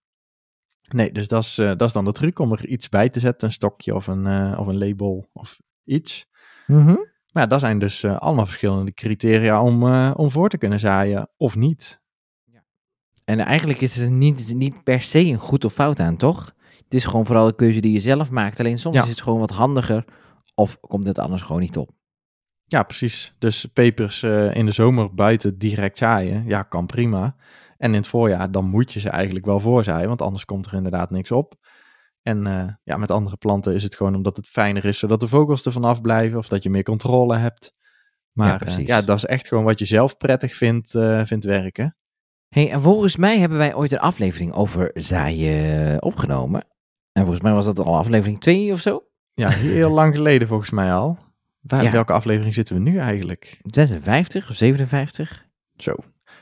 [0.94, 3.20] Nee, dus dat is, eh, dat is dan de truc om er iets bij te
[3.20, 3.46] zetten.
[3.48, 6.26] Een stokje of een, of een label of iets.
[6.66, 6.96] Mhm.
[7.32, 10.80] Maar ja, dat zijn dus eh, allemaal verschillende criteria om, eh, om voor te kunnen
[10.80, 12.00] zaaien of niet.
[13.24, 16.52] En eigenlijk is er niet, niet per se een goed of fout aan, toch?
[16.84, 18.60] Het is gewoon vooral een keuze die je zelf maakt.
[18.60, 19.02] Alleen soms Ja.
[19.02, 20.04] is het gewoon wat handiger.
[20.54, 21.90] Of komt het anders gewoon niet op.
[22.66, 23.34] Ja, precies.
[23.38, 27.36] Dus pepers eh, in de zomer buiten direct zaaien, ja, kan prima.
[27.76, 30.74] En in het voorjaar, dan moet je ze eigenlijk wel voorzaaien, want anders komt er
[30.74, 31.54] inderdaad niks op.
[32.22, 35.28] En eh, ja, met andere planten is het gewoon omdat het fijner is, zodat de
[35.28, 37.74] vogels er vanaf blijven of dat je meer controle hebt.
[38.32, 38.86] Maar Ja, precies.
[38.86, 41.96] ja dat is echt gewoon wat je zelf prettig vindt, eh, vindt werken.
[42.48, 46.64] hey, en volgens mij hebben wij ooit een aflevering over zaaien opgenomen.
[47.12, 49.04] En volgens mij was dat al aflevering 2 of zo.
[49.34, 51.18] Ja, heel lang geleden volgens mij al.
[51.60, 51.90] Waar, Ja.
[51.90, 53.60] Welke aflevering zitten we nu eigenlijk?
[53.62, 55.46] 56 of 57.
[55.76, 55.94] Zo.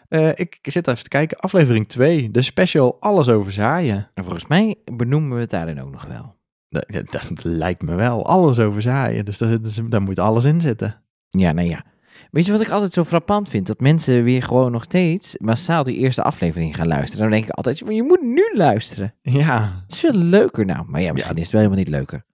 [0.08, 1.38] Eh, ik zit even te kijken.
[1.38, 4.10] Aflevering 2, de special Alles over zaaien.
[4.14, 6.36] En volgens mij benoemen we het daarin ook nog wel.
[6.68, 8.26] Dat, dat lijkt me wel.
[8.26, 9.24] Alles over zaaien.
[9.24, 11.02] Dus daar, dus daar moet alles in zitten.
[11.28, 11.84] Ja, nou ja.
[12.30, 13.66] Weet je wat ik altijd zo frappant vind?
[13.66, 17.22] Dat mensen weer gewoon nog steeds massaal die eerste aflevering gaan luisteren.
[17.22, 19.14] Dan denk ik altijd, maar je moet nu luisteren.
[19.22, 20.84] Ja, Het is veel leuker nou.
[20.86, 21.40] Maar ja, misschien Ja.
[21.40, 22.24] is het wel helemaal niet leuker.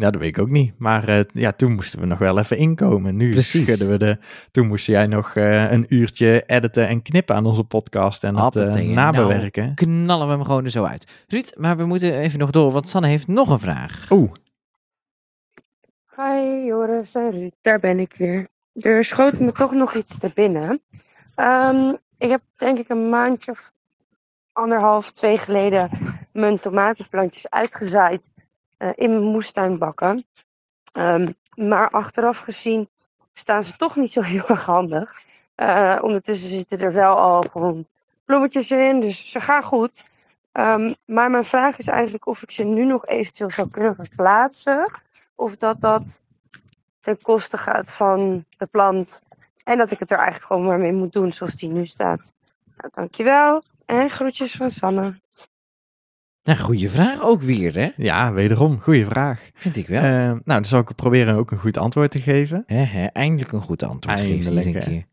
[0.00, 0.72] Ja dat weet ik ook niet.
[0.78, 3.16] Maar eh, ja, toen moesten we nog wel even inkomen.
[3.16, 3.64] Nu Precies.
[3.64, 4.18] schudden we de...
[4.50, 8.24] Toen moest jij nog eh, een uurtje editen en knippen aan onze podcast.
[8.24, 9.74] En het eh, Hoppatee, nabewerken.
[9.74, 11.24] Knallen we hem gewoon er zo uit.
[11.28, 14.10] Ruud, maar we moeten even nog door, want Sanne heeft nog een vraag.
[14.10, 14.32] Oeh,
[16.16, 18.48] Hi Joris en Ruud, daar ben ik weer.
[18.72, 20.80] Er schoot me toch nog iets te binnen.
[21.34, 23.72] Ehm, ik heb denk ik een maandje of
[24.52, 25.90] anderhalf, twee geleden
[26.32, 28.29] mijn tomatenplantjes uitgezaaid
[28.94, 30.24] in mijn moestuinbakken.
[30.92, 32.88] Ehm, maar achteraf gezien
[33.34, 35.20] staan ze toch niet zo heel erg handig.
[35.54, 37.86] Eh, ondertussen zitten er wel al gewoon
[38.24, 40.04] bloemetjes in, dus ze gaan goed.
[40.52, 44.90] Ehm, maar mijn vraag is eigenlijk of ik ze nu nog eventueel zou kunnen verplaatsen.
[45.34, 46.02] Of dat dat
[47.00, 49.22] ten koste gaat van de plant.
[49.64, 52.32] En dat ik het er eigenlijk gewoon maar mee moet doen zoals die nu staat.
[52.76, 53.62] Nou, dankjewel.
[53.86, 55.19] En groetjes van Sanne.
[56.42, 57.88] Nou, goede vraag ook weer, hè?
[57.96, 58.80] ja, wederom.
[58.80, 59.50] Goeie vraag.
[59.54, 60.02] Vind ik wel.
[60.02, 62.62] Eh, nou, dan zal ik proberen ook een goed antwoord te geven.
[62.66, 64.88] Hè, eindelijk een goed antwoord geven Eindelijk, eens een hè.
[64.90, 65.08] keer.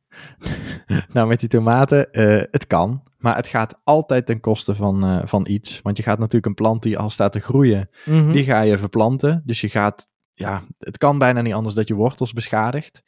[1.13, 3.03] Nou, met die tomaten, eh, het kan.
[3.17, 5.79] Maar het gaat altijd ten koste van, eh, van iets.
[5.83, 8.31] Want je gaat natuurlijk een plant die al staat te groeien, Mhm.
[8.31, 9.41] die ga je verplanten.
[9.45, 13.03] Dus je gaat, ja, het kan bijna niet anders dat je wortels beschadigt.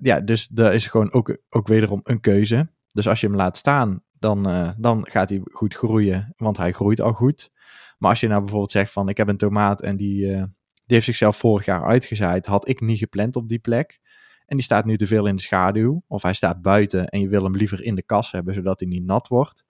[0.00, 2.68] Ja, dus daar is gewoon ook, ook wederom een keuze.
[2.92, 6.72] Dus als je hem laat staan, dan, eh, dan gaat hij goed groeien, want hij
[6.72, 7.50] groeit al goed.
[7.98, 10.96] Maar als je nou bijvoorbeeld zegt van ik heb een tomaat en die, eh, die
[10.96, 14.00] heeft zichzelf vorig jaar uitgezaaid, had ik niet gepland op die plek.
[14.46, 17.28] En die staat nu te veel in de schaduw, of hij staat buiten en je
[17.28, 19.64] wil hem liever in de kas hebben, zodat hij niet nat wordt.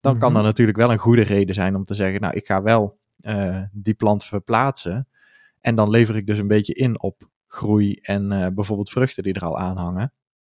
[0.00, 0.36] Dan kan Mhm.
[0.38, 3.62] dat natuurlijk wel een goede reden zijn om te zeggen, nou ik ga wel eh,
[3.72, 5.08] die plant verplaatsen.
[5.60, 9.44] En dan lever ik dus een beetje in op groei en bijvoorbeeld vruchten die er
[9.44, 10.12] al aan hangen.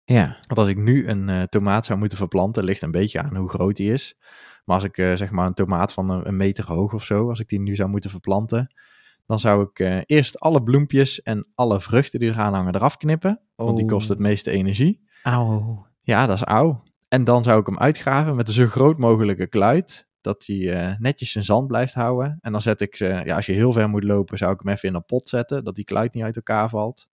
[0.09, 0.37] Ja.
[0.47, 3.49] Want als ik nu een eh, tomaat zou moeten verplanten, ligt een beetje aan hoe
[3.49, 4.15] groot die is.
[4.65, 7.29] Maar als ik eh, zeg maar een tomaat van een, een meter hoog of zo,
[7.29, 8.73] als ik die nu zou moeten verplanten,
[9.25, 13.41] dan zou ik eh, eerst alle bloempjes en alle vruchten die eraan hangen eraf knippen.
[13.55, 13.91] Want die Oh.
[13.91, 15.01] kost het meeste energie.
[15.23, 15.85] Auw.
[16.01, 16.83] Ja, dat is auw.
[17.07, 20.07] En dan zou ik hem uitgraven met een zo groot mogelijke kluit.
[20.21, 22.37] Dat hij netjes zijn zand blijft houden.
[22.41, 24.89] En dan zet ik, ja, als je heel ver moet lopen, zou ik hem even
[24.89, 25.63] in een pot zetten.
[25.63, 27.07] Dat die kluit niet uit elkaar valt.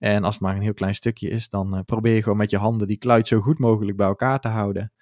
[0.00, 2.50] En als het maar een heel klein stukje is, dan eh, probeer je gewoon met
[2.50, 4.92] je handen die kluit zo goed mogelijk bij elkaar te houden.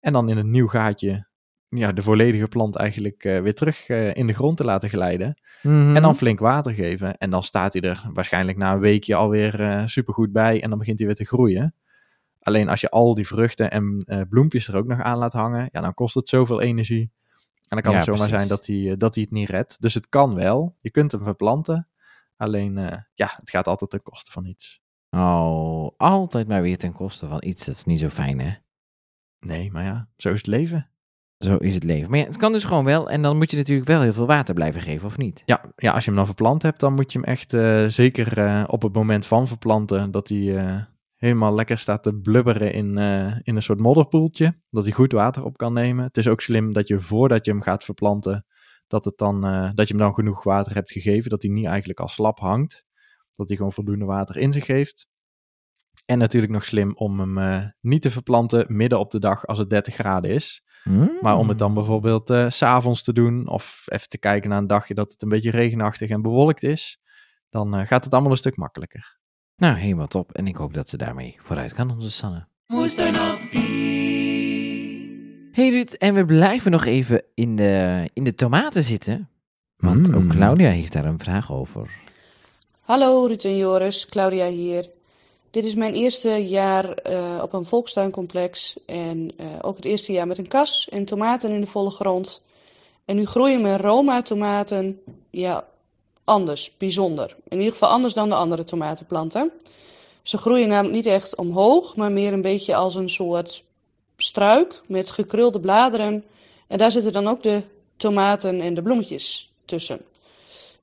[0.00, 1.26] En dan in een nieuw gaatje
[1.68, 5.40] ja, de volledige plant eigenlijk eh, weer terug eh, in de grond te laten glijden.
[5.62, 5.96] Mhm.
[5.96, 7.18] En dan flink water geven.
[7.18, 10.62] En dan staat hij er waarschijnlijk na een weekje alweer eh supergoed bij.
[10.62, 11.74] En dan begint hij weer te groeien.
[12.40, 15.80] Alleen als je al die vruchten en bloempjes er ook nog aan laat hangen, ja,
[15.80, 17.10] dan kost het zoveel energie.
[17.68, 18.36] En dan kan Ja, het zomaar precies.
[18.36, 19.80] zijn dat hij, dat hij het niet redt.
[19.80, 20.76] Dus het kan wel.
[20.80, 21.88] Je kunt hem verplanten.
[22.36, 24.82] Alleen, eh, ja, het gaat altijd ten koste van iets.
[25.10, 27.64] Oh, altijd maar weer ten koste van iets.
[27.64, 28.52] Dat is niet zo fijn, hè?
[29.40, 30.88] Nee, maar ja, zo is het leven.
[31.38, 32.10] Zo is het leven.
[32.10, 33.10] Maar ja, het kan dus gewoon wel.
[33.10, 35.42] En dan moet je natuurlijk wel heel veel water blijven geven, of niet?
[35.44, 38.38] Ja, ja als je hem dan verplant hebt, dan moet je hem echt eh, zeker
[38.38, 42.98] eh, op het moment van verplanten, dat hij helemaal lekker staat te blubberen in,
[43.42, 44.60] in een soort modderpoeltje.
[44.70, 46.04] Dat hij goed water op kan nemen.
[46.04, 48.46] Het is ook slim dat je voordat je hem gaat verplanten,
[48.94, 51.66] dat, het dan, eh, dat je hem dan genoeg water hebt gegeven, dat hij niet
[51.66, 52.84] eigenlijk al slap hangt.
[53.32, 55.06] Dat hij gewoon voldoende water in zich heeft.
[56.06, 59.58] En natuurlijk nog slim om hem eh, niet te verplanten midden op de dag als
[59.58, 60.62] het 30 graden is.
[61.20, 64.58] Maar om het dan bijvoorbeeld eh, s s'avonds te doen, of even te kijken naar
[64.58, 66.98] een dagje dat het een beetje regenachtig en bewolkt is,
[67.48, 69.18] dan eh, gaat het allemaal een stuk makkelijker.
[69.56, 70.32] Nou, helemaal top.
[70.32, 72.48] En ik hoop dat ze daarmee vooruit kan, onze Sanne.
[72.66, 74.03] Moestuinadvies.
[75.54, 79.28] Hey Ruud, en we blijven nog even in de, in de tomaten zitten.
[79.76, 80.14] Want Mm.
[80.14, 81.90] ook Claudia heeft daar een vraag over.
[82.80, 84.90] Hallo Ruud en Joris, Claudia hier.
[85.50, 90.26] Dit is mijn eerste jaar eh, op een volkstuincomplex en eh, ook het eerste jaar
[90.26, 92.42] met een kas en tomaten in de volle grond.
[93.04, 95.64] En nu groeien mijn Roma tomaten ja,
[96.24, 97.36] anders, bijzonder.
[97.48, 99.52] In ieder geval anders dan de andere tomatenplanten.
[100.22, 103.64] Ze groeien namelijk niet echt omhoog, maar meer een beetje als een soort
[104.16, 106.24] struik met gekrulde bladeren.
[106.66, 107.62] En daar zitten dan ook de
[107.96, 110.00] tomaten en de bloemetjes tussen.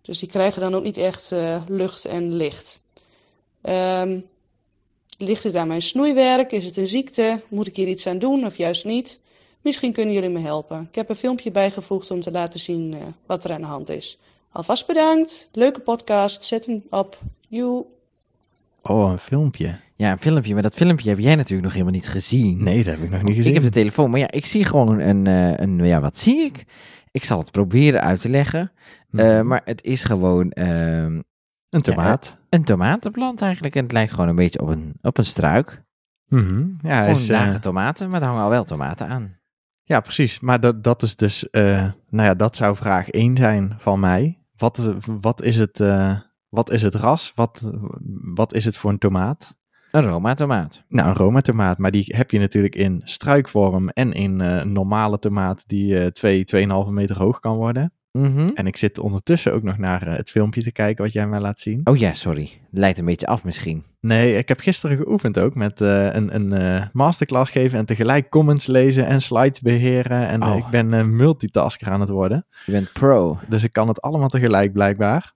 [0.02, 2.82] Dus die krijgen dan ook niet echt eh, lucht en licht.
[3.62, 4.20] Ehm,
[5.18, 6.52] ligt het aan mijn snoeiwerk?
[6.52, 7.42] Is het een ziekte?
[7.48, 9.20] Moet ik hier iets aan doen of juist niet?
[9.62, 10.88] Misschien kunnen jullie me helpen.
[10.90, 13.90] Ik heb een filmpje bijgevoegd om te laten zien eh, wat er aan de hand
[13.90, 14.18] is.
[14.52, 15.50] Alvast bedankt.
[15.52, 16.44] Leuke podcast.
[16.44, 17.20] Zet hem op.
[17.48, 17.86] Joe.
[18.82, 19.80] Oh, een filmpje.
[20.02, 20.54] Ja, een filmpje.
[20.54, 22.64] Maar dat filmpje heb jij natuurlijk nog helemaal niet gezien.
[22.64, 23.54] Nee, dat heb ik nog niet Ik gezien.
[23.54, 26.66] heb de telefoon, maar ja, ik zie gewoon een, eh, een ja, wat zie ik?
[27.12, 28.72] Ik zal het proberen uit te leggen.
[29.12, 29.48] Eh, Mhm.
[29.48, 31.22] maar het is gewoon ehm,
[31.70, 32.40] een tomaat.
[32.50, 33.76] een tomatenplant eigenlijk.
[33.76, 35.84] En het lijkt gewoon een beetje op een, op een struik.
[36.28, 36.60] Mhm.
[36.82, 39.38] Ja, hij Gewoon is, eh, lage tomaten, maar er hangen al wel tomaten aan.
[39.84, 40.40] ja, precies.
[40.40, 44.40] Maar dat, dat is dus, eh, nou ja, dat zou vraag 1 zijn van mij.
[44.58, 47.32] Wat, is- wat, is, het, eh, wat is het ras?
[47.36, 47.72] Wat,
[48.36, 49.60] wat is het voor een tomaat?
[49.92, 50.84] Een Roma tomaat.
[50.88, 54.72] Nou, een Roma tomaat, maar die heb je natuurlijk in struikvorm en in eh, een
[54.72, 56.44] normale tomaat die eh 2,
[56.86, 57.94] 2,5 meter hoog kan worden.
[58.12, 58.50] Mhm.
[58.54, 61.40] En ik zit ondertussen ook nog naar eh, het filmpje te kijken wat jij mij
[61.40, 61.82] laat zien.
[61.84, 62.50] Oh ja, sorry.
[62.72, 63.84] Lijkt een beetje af misschien.
[64.00, 68.30] Nee, ik heb gisteren geoefend ook met eh, een, een eh, masterclass geven en tegelijk
[68.30, 70.28] comments lezen en slides beheren.
[70.28, 70.58] En eh, Oh.
[70.58, 72.46] ik ben een multitasker aan het worden.
[72.66, 73.40] Je bent pro.
[73.48, 75.34] Dus ik kan het allemaal tegelijk blijkbaar.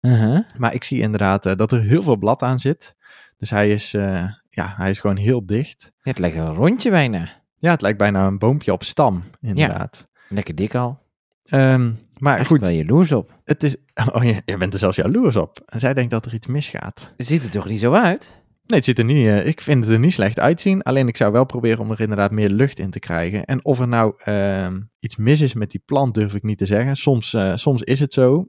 [0.00, 0.38] Uh-huh.
[0.56, 2.96] Maar ik zie inderdaad eh, dat er heel veel blad aan zit.
[3.38, 5.92] Dus hij is, eh, ja, hij is gewoon heel dicht.
[6.02, 7.28] Ja, het lijkt een rondje bijna.
[7.58, 10.08] Ja, het lijkt bijna een boompje op stam, inderdaad.
[10.28, 10.98] Lekker dik al.
[11.44, 13.40] Ehm, maar goed, wel jaloers op.
[13.44, 13.76] het is...
[14.14, 15.62] Oh, je, je bent er zelfs jaloers op.
[15.66, 17.14] En zij denkt dat er iets misgaat.
[17.16, 18.42] Ziet er toch niet zo uit?
[18.66, 19.26] Nee, het ziet er niet...
[19.26, 20.82] eh, ik vind het er niet slecht uitzien.
[20.82, 23.44] Alleen ik zou wel proberen om er inderdaad meer lucht in te krijgen.
[23.44, 26.66] En of er nou ehm, iets mis is met die plant, durf ik niet te
[26.66, 26.96] zeggen.
[26.96, 28.48] Soms, eh, soms is het zo.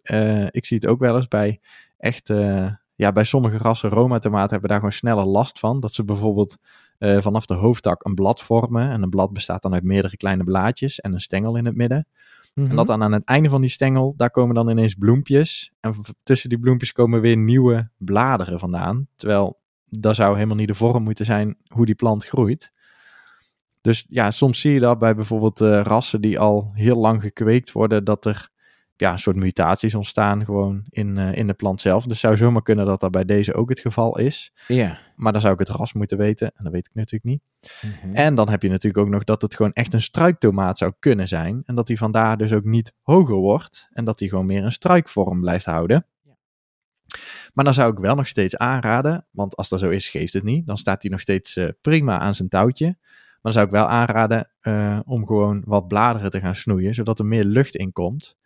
[0.49, 1.59] Ik zie het ook wel eens bij
[1.97, 2.29] echt...
[2.99, 5.79] ja, bij sommige rassen Roma-tomaten hebben daar gewoon sneller last van.
[5.79, 6.57] Dat ze bijvoorbeeld
[6.97, 8.89] eh, vanaf de hoofdtak een blad vormen.
[8.89, 12.07] En een blad bestaat dan uit meerdere kleine blaadjes en een stengel in het midden.
[12.53, 12.69] Mhm.
[12.69, 15.71] En dat dan aan het einde van die stengel, daar komen dan ineens bloempjes.
[15.79, 19.07] En tussen die bloempjes komen weer nieuwe bladeren vandaan.
[19.15, 22.71] Terwijl dat zou helemaal niet de vorm moeten zijn hoe die plant groeit.
[23.81, 27.71] Dus ja, soms zie je dat bij bijvoorbeeld eh, rassen die al heel lang gekweekt
[27.71, 28.49] worden, dat er
[28.99, 32.05] ja, een soort mutaties ontstaan gewoon in, eh, in de plant zelf.
[32.05, 34.53] Dus zou zomaar kunnen dat dat bij deze ook het geval is.
[34.67, 34.97] Ja.
[35.15, 37.41] Maar dan zou ik het ras moeten weten en dat weet ik natuurlijk niet.
[37.81, 38.15] Mhm.
[38.15, 41.27] En dan heb je natuurlijk ook nog dat het gewoon echt een struiktomaat zou kunnen
[41.27, 41.61] zijn.
[41.65, 43.89] En dat die vandaar dus ook niet hoger wordt.
[43.91, 46.05] En dat die gewoon meer een struikvorm blijft houden.
[47.53, 50.43] Maar dan zou ik wel nog steeds aanraden, want als dat zo is, geeft het
[50.43, 50.67] niet.
[50.67, 52.85] Dan staat hij nog steeds eh, prima aan zijn touwtje.
[52.85, 57.19] Maar dan zou ik wel aanraden eh, om gewoon wat bladeren te gaan snoeien, zodat
[57.19, 58.37] er meer lucht in komt.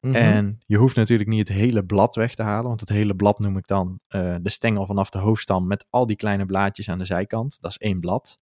[0.00, 0.14] Mhm.
[0.14, 3.38] En je hoeft natuurlijk niet het hele blad weg te halen, want het hele blad
[3.38, 6.98] noem ik dan eh, de stengel vanaf de hoofdstam met al die kleine blaadjes aan
[6.98, 7.56] de zijkant.
[7.60, 8.38] Dat is één blad.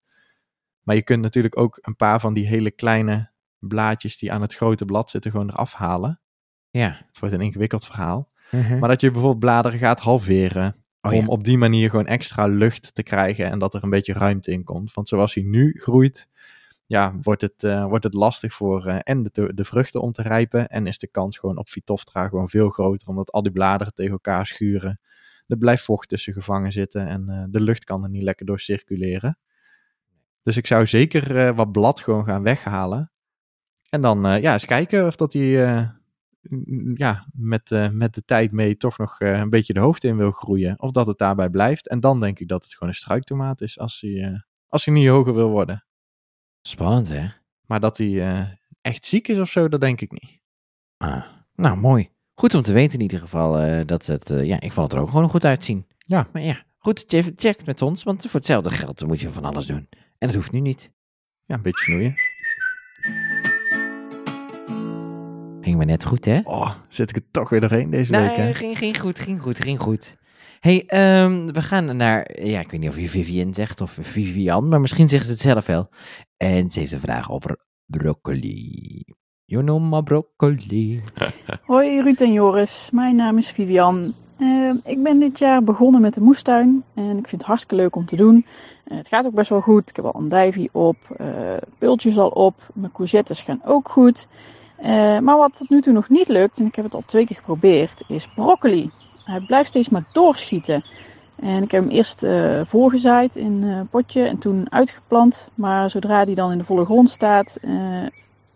[0.83, 4.55] Maar je kunt natuurlijk ook een paar van die hele kleine blaadjes die aan het
[4.55, 6.21] grote blad zitten gewoon eraf halen.
[6.71, 7.01] Ja.
[7.07, 8.31] Het wordt een ingewikkeld verhaal.
[8.51, 8.79] Mhm.
[8.79, 10.85] Maar dat je bijvoorbeeld bladeren gaat halveren.
[11.01, 11.27] Oh, om ja.
[11.27, 14.65] op die manier gewoon extra lucht te krijgen en dat er een beetje ruimte in
[14.65, 14.95] komt.
[14.95, 16.29] Want zoals hij nu groeit,
[16.87, 20.23] ja, wordt het, eh, wordt het lastig voor eh, en de, de vruchten om te
[20.23, 20.69] rijpen.
[20.69, 24.13] En is de kans gewoon op Phytophthora gewoon veel groter, omdat al die bladeren tegen
[24.13, 25.01] elkaar schuren.
[25.47, 28.61] Er blijft vocht tussen gevangen zitten en eh, de lucht kan er niet lekker door
[28.61, 29.39] circuleren.
[30.43, 33.13] Dus ik zou zeker wat blad gewoon gaan weghalen.
[33.89, 35.51] En dan ja, eens kijken of dat hij
[36.95, 40.81] ja, met, met de tijd mee toch nog een beetje de hoogte in wil groeien.
[40.81, 41.89] Of dat het daarbij blijft.
[41.89, 45.09] En dan denk ik dat het gewoon een struiktomaat is als hij, als hij niet
[45.09, 45.86] hoger wil worden.
[46.67, 47.27] Spannend, hè?
[47.67, 48.47] Maar dat hij eh,
[48.81, 50.41] echt ziek is of zo, dat denk ik niet.
[50.97, 51.23] Ah,
[51.55, 52.11] nou, mooi.
[52.35, 54.31] Goed om te weten in ieder geval eh, dat het...
[54.31, 55.87] eh, ja, ik vond het er ook gewoon goed uitzien.
[55.99, 56.29] Ja.
[56.33, 59.31] Maar ja, goed dat je even checkt met ons, want voor hetzelfde geld moet je
[59.31, 59.89] van alles doen.
[60.19, 60.93] En dat hoeft nu niet.
[61.45, 62.15] Ja, een beetje snoeien.
[65.61, 66.41] Ging maar net goed, hè?
[66.45, 68.55] Oh, zit ik er toch weer doorheen deze Nee, week, hè?
[68.55, 70.17] ging, ging goed, ging goed, ging goed.
[70.67, 72.43] Hey, ehm, we gaan naar...
[72.43, 75.41] Ja, ik weet niet of je Vivian zegt of Vivian, maar misschien zegt ze het
[75.41, 75.89] zelf wel.
[76.37, 79.05] En ze heeft een vraag over broccoli.
[79.47, 81.03] My broccoli.
[81.67, 84.15] Hoi Ruud en Joris, mijn naam is Vivian.
[84.39, 87.97] Eh, ik ben dit jaar begonnen met de moestuin en ik vind het hartstikke leuk
[87.97, 88.47] om te doen.
[88.85, 89.89] Eh, het gaat ook best wel goed.
[89.89, 94.29] Ik heb al andijvie op, eh pultjes al op, mijn courgettes gaan ook goed.
[94.77, 97.27] Eh, maar wat tot nu toe nog niet lukt, en ik heb het al twee
[97.27, 98.91] keer geprobeerd, is broccoli.
[99.27, 100.85] Hij blijft steeds maar doorschieten.
[101.37, 105.49] En ik heb hem eerst eh, voorgezaaid in een potje en toen uitgeplant.
[105.55, 108.07] Maar zodra hij dan in de volle grond staat, eh,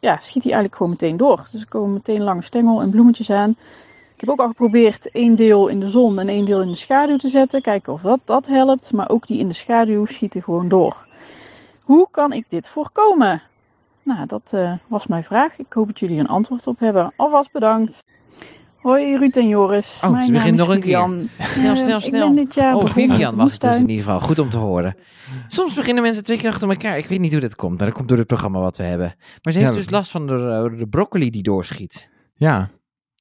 [0.00, 1.48] ja, schiet hij eigenlijk gewoon meteen door.
[1.50, 3.50] Dus er komen meteen lange stengel en bloemetjes aan.
[4.14, 6.74] Ik heb ook al geprobeerd één deel in de zon en één deel in de
[6.76, 7.62] schaduw te zetten.
[7.62, 8.92] Kijken of dat, dat helpt.
[8.92, 11.06] Maar ook die in de schaduw schieten gewoon door.
[11.82, 13.42] Hoe kan ik dit voorkomen?
[14.02, 15.58] Nou, dat eh, was mijn vraag.
[15.58, 17.12] Ik hoop dat jullie een antwoord op hebben.
[17.16, 18.04] Alvast bedankt.
[18.82, 20.00] Hoi Ruud en Joris.
[20.04, 20.98] Oh, ze mijn naam begint is nog een keer.
[21.46, 22.26] Snel, Eh, snel, Ik snel.
[22.34, 24.20] ben dit jaar Oh, Vivian was het dus in ieder geval.
[24.20, 24.96] Goed om te horen.
[25.48, 26.98] Soms beginnen mensen twee keer achter elkaar.
[26.98, 29.14] Ik weet niet hoe dat komt, maar dat komt door het programma wat we hebben.
[29.42, 32.08] Maar ze heeft Ja, dus last van de, de broccoli die doorschiet.
[32.34, 32.70] Ja,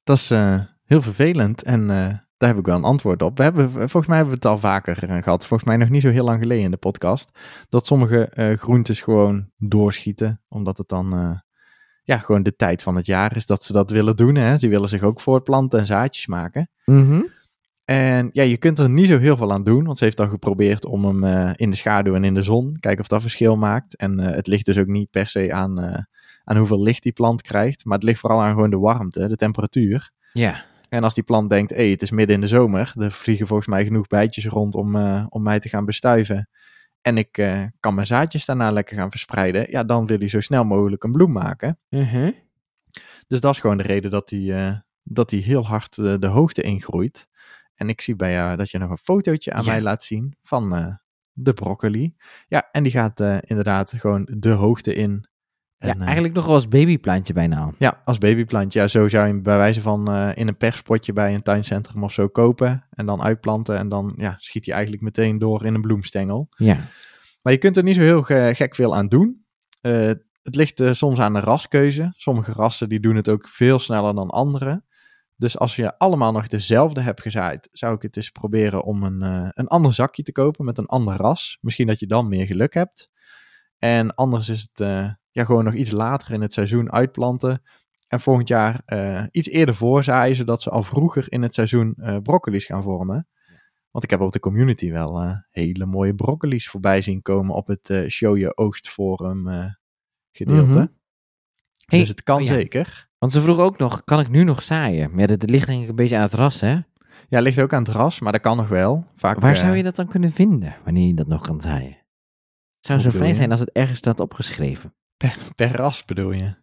[0.04, 1.96] dat is eh, heel vervelend en eh,
[2.36, 3.36] daar heb ik wel een antwoord op.
[3.36, 6.02] We hebben, volgens mij hebben we het al vaker eh, gehad, volgens mij nog niet
[6.02, 7.30] zo heel lang geleden in de podcast,
[7.68, 11.30] dat sommige eh, groentes gewoon doorschieten, omdat het dan eh,
[12.10, 14.34] ja, gewoon de tijd van het jaar is dat ze dat willen doen.
[14.34, 14.58] Hè?
[14.58, 16.70] Ze willen zich ook voortplanten en zaadjes maken.
[17.84, 20.28] En ja, je kunt er niet zo heel veel aan doen, want ze heeft al
[20.28, 23.56] geprobeerd om hem eh, in de schaduw en in de zon, kijken of dat verschil
[23.56, 23.96] maakt.
[23.96, 26.02] En eh, het ligt dus ook niet per se aan, eh,
[26.44, 29.36] aan hoeveel licht die plant krijgt, maar het ligt vooral aan gewoon de warmte, de
[29.36, 30.10] temperatuur.
[30.32, 30.64] Ja.
[30.88, 33.46] En als die plant denkt, hé, hey, het is midden in de zomer, er vliegen
[33.46, 34.96] volgens mij genoeg bijtjes rond om,
[35.28, 36.48] om mij te gaan bestuiven.
[37.02, 39.70] En ik eh, kan mijn zaadjes daarna lekker gaan verspreiden.
[39.70, 41.78] Ja, dan wil hij zo snel mogelijk een bloem maken.
[41.88, 42.30] Mhm.
[43.26, 46.26] Dus dat is gewoon de reden dat hij, eh, dat hij heel hard eh, de
[46.26, 47.28] hoogte ingroeit.
[47.74, 49.70] En ik zie bij jou dat je nog een fotootje aan Ja.
[49.70, 50.98] mij laat zien van
[51.32, 52.14] de broccoli.
[52.48, 55.28] Ja, en die gaat inderdaad gewoon de hoogte in.
[55.80, 58.80] En, ja, eh, eigenlijk nog wel als babyplantje bijna ja, als babyplantje.
[58.80, 62.04] Ja, zo zou je hem bij wijze van eh, in een perspotje bij een tuincentrum
[62.04, 62.86] of zo kopen.
[62.90, 63.76] En dan uitplanten.
[63.78, 66.48] En dan ja, schiet hij eigenlijk meteen door in een bloemstengel.
[66.56, 66.76] Ja.
[67.42, 69.44] Maar je kunt er niet zo heel ge- gek veel aan doen.
[69.80, 69.92] Eh,
[70.42, 72.12] het ligt soms aan de raskeuze.
[72.16, 74.82] Sommige rassen die doen het ook veel sneller dan andere.
[75.36, 79.22] Dus als je allemaal nog dezelfde hebt gezaaid, zou ik het eens proberen om een,
[79.54, 81.58] een ander zakje te kopen met een ander ras.
[81.60, 83.10] Misschien dat je dan meer geluk hebt.
[83.78, 84.86] En anders is het
[85.30, 87.62] ja, gewoon nog iets later in het seizoen uitplanten.
[88.08, 92.16] En volgend jaar eh, iets eerder voorzaaien, zodat ze al vroeger in het seizoen eh
[92.22, 93.28] broccoli's gaan vormen.
[93.90, 97.66] Want ik heb op de community wel eh, hele mooie broccoli's voorbij zien komen op
[97.66, 99.48] het eh Show Je Oogst Forum
[100.32, 100.78] gedeelte.
[100.78, 100.86] Mhm.
[101.86, 102.52] Hey, dus het kan oh ja.
[102.52, 103.08] zeker.
[103.18, 105.10] Want ze vroeg ook nog, kan ik nu nog zaaien?
[105.10, 106.78] Maar ja, dat ligt denk ik een beetje aan het ras, hè?
[107.28, 109.06] Ja, ligt ook aan het ras, maar dat kan nog wel.
[109.14, 111.98] Vaak, Waar zou je dat dan kunnen vinden, wanneer je dat nog kan zaaien?
[112.76, 113.36] Het zou zo Hoe fijn je?
[113.36, 114.94] zijn als het ergens staat opgeschreven.
[115.20, 116.54] Per, per ras bedoel je?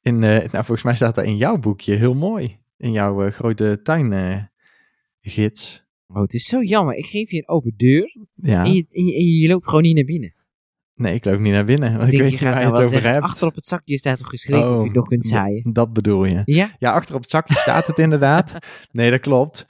[0.00, 2.58] In, eh, nou, volgens mij staat dat in jouw boekje heel mooi.
[2.76, 5.84] In jouw eh, grote tuingids.
[6.06, 6.94] Oh, het is zo jammer.
[6.94, 8.64] Ik geef je een open deur ja.
[8.64, 10.34] en, je, en, je, en je loopt gewoon niet naar binnen.
[10.94, 11.98] Nee, ik loop niet naar binnen.
[11.98, 13.24] Want Ik weet je niet waar nou je wel het over hebt.
[13.24, 15.72] achter op het zakje staat toch geschreven of je het nog kunt zaaien.
[15.72, 16.42] Dat bedoel je.
[16.44, 16.70] Ja?
[16.78, 18.54] Ja, achter op het zakje staat het inderdaad.
[18.92, 19.66] Nee, dat klopt.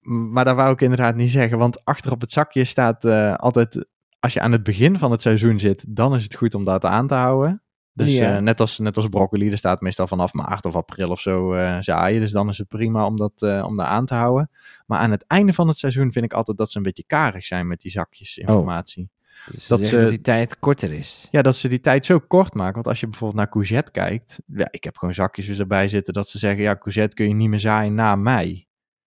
[0.00, 1.58] Maar dat wou ik inderdaad niet zeggen.
[1.58, 3.86] Want achter op het zakje staat eh, altijd...
[4.22, 6.84] Als je aan het begin van het seizoen zit, dan is het goed om dat
[6.84, 7.62] aan te houden.
[7.92, 8.36] Dus Ja.
[8.36, 11.52] eh, net, als, net als broccoli, er staat meestal vanaf maart of april of zo
[11.52, 12.20] eh, zaaien.
[12.20, 14.50] Dus dan is het prima om dat, eh, om dat aan te houden.
[14.86, 17.44] Maar aan het einde van het seizoen vind ik altijd dat ze een beetje karig
[17.44, 19.10] zijn met die zakjes informatie.
[19.52, 21.28] Dus Dat dat, ze- die tijd korter is.
[21.30, 22.74] Ja, dat ze die tijd zo kort maken.
[22.74, 24.40] Want als je bijvoorbeeld naar courgette kijkt.
[24.46, 26.62] Ja, ik heb gewoon zakjes dus erbij zitten dat ze zeggen...
[26.62, 28.66] Ja, courgette kun je niet meer zaaien na mei.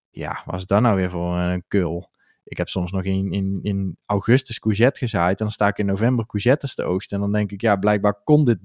[0.10, 2.10] Ja, wat is dat nou weer voor een kul?
[2.46, 5.40] Ik heb soms nog in, in, in augustus courgette gezaaid.
[5.40, 7.16] En dan sta ik in november courgettes te oogsten.
[7.18, 8.58] En dan denk ik, ja, blijkbaar kon dit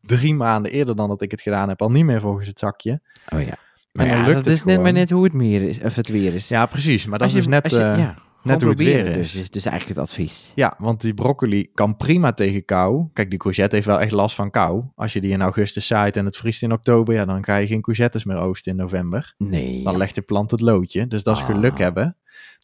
[0.00, 1.82] drie maanden eerder dan dat ik het gedaan heb...
[1.82, 3.00] al niet meer volgens het zakje.
[3.34, 3.54] Oh ja.
[3.92, 6.08] Maar dan lukt dat het is net maar net hoe het, meer is, of het
[6.08, 6.48] weer is.
[6.48, 7.06] Ja, precies.
[7.06, 8.08] Maar dat Als is je- dus net, je- eh,
[8.42, 9.40] net hoe het weer Dus, is.
[9.40, 10.52] is dus eigenlijk het advies.
[10.54, 13.06] Ja, want die broccoli kan prima tegen kou.
[13.12, 14.84] Kijk, die courgette heeft wel echt last van kou.
[14.94, 17.66] Als je die in augustus zaait en het vriest in oktober, ja, dan ga je
[17.66, 19.34] geen courgettes meer oogsten in november.
[19.38, 19.84] Nee.
[19.84, 21.78] Dan legt de plant het loodje, dus dat is geluk Ah.
[21.78, 22.16] hebben.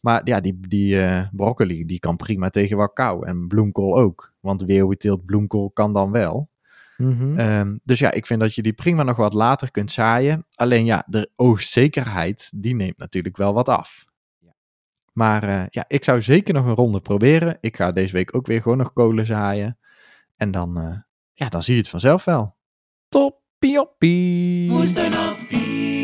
[0.05, 3.27] Maar ja, die, die eh, broccoli, die kan prima tegen wat kou.
[3.27, 6.49] En bloemkool ook, want weeuwteelt bloemkool kan dan wel.
[6.97, 7.39] Mhm.
[7.39, 10.45] Ehm, dus ja, ik vind dat je die prima nog wat later kunt zaaien.
[10.55, 14.05] Alleen ja, de oogstzekerheid, die neemt natuurlijk wel wat af.
[15.13, 17.57] Maar eh, ja, ik zou zeker nog een ronde proberen.
[17.61, 19.77] Ik ga deze week ook weer gewoon nog kolen zaaien.
[20.35, 20.97] En dan, eh,
[21.33, 22.55] ja, dan zie je het vanzelf wel.
[23.09, 24.69] Toppie-oppie.
[24.69, 25.94] Moestuinadvies.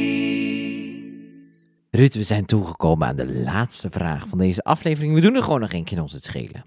[1.91, 5.13] Ruud, we zijn toegekomen aan de laatste vraag van deze aflevering.
[5.13, 6.65] We doen er gewoon nog keer in ons het schelen.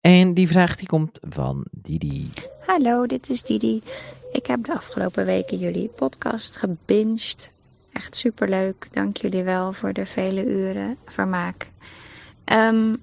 [0.00, 2.30] En die vraag die komt van Didi.
[2.66, 3.82] Hallo, dit is Didi.
[4.32, 7.52] Ik heb de afgelopen weken jullie podcast gebinged.
[7.92, 8.88] Echt superleuk.
[8.92, 11.70] Dank jullie wel voor de vele uren vermaak.
[12.44, 12.94] Ehm,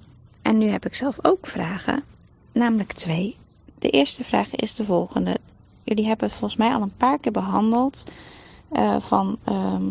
[0.41, 2.03] en nu heb ik zelf ook vragen,
[2.51, 3.35] namelijk twee.
[3.79, 5.37] De eerste vraag is de volgende.
[5.83, 8.03] Jullie hebben het volgens mij al een paar keer behandeld
[8.71, 9.87] eh, van ehm,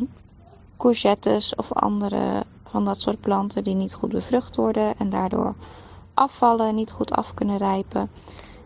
[0.78, 5.54] courgettes of andere van dat soort planten die niet goed bevrucht worden en daardoor
[6.14, 8.10] afvallen, niet goed af kunnen rijpen.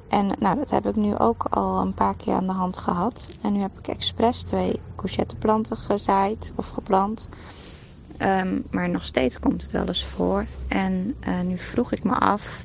[0.09, 3.31] En nou, dat heb ik nu ook al een paar keer aan de hand gehad.
[3.41, 7.29] En nu heb ik expres twee courgetteplanten gezaaid of geplant.
[8.17, 10.47] Ehm, maar nog steeds komt het wel eens voor.
[10.69, 12.65] En eh, nu vroeg ik me af.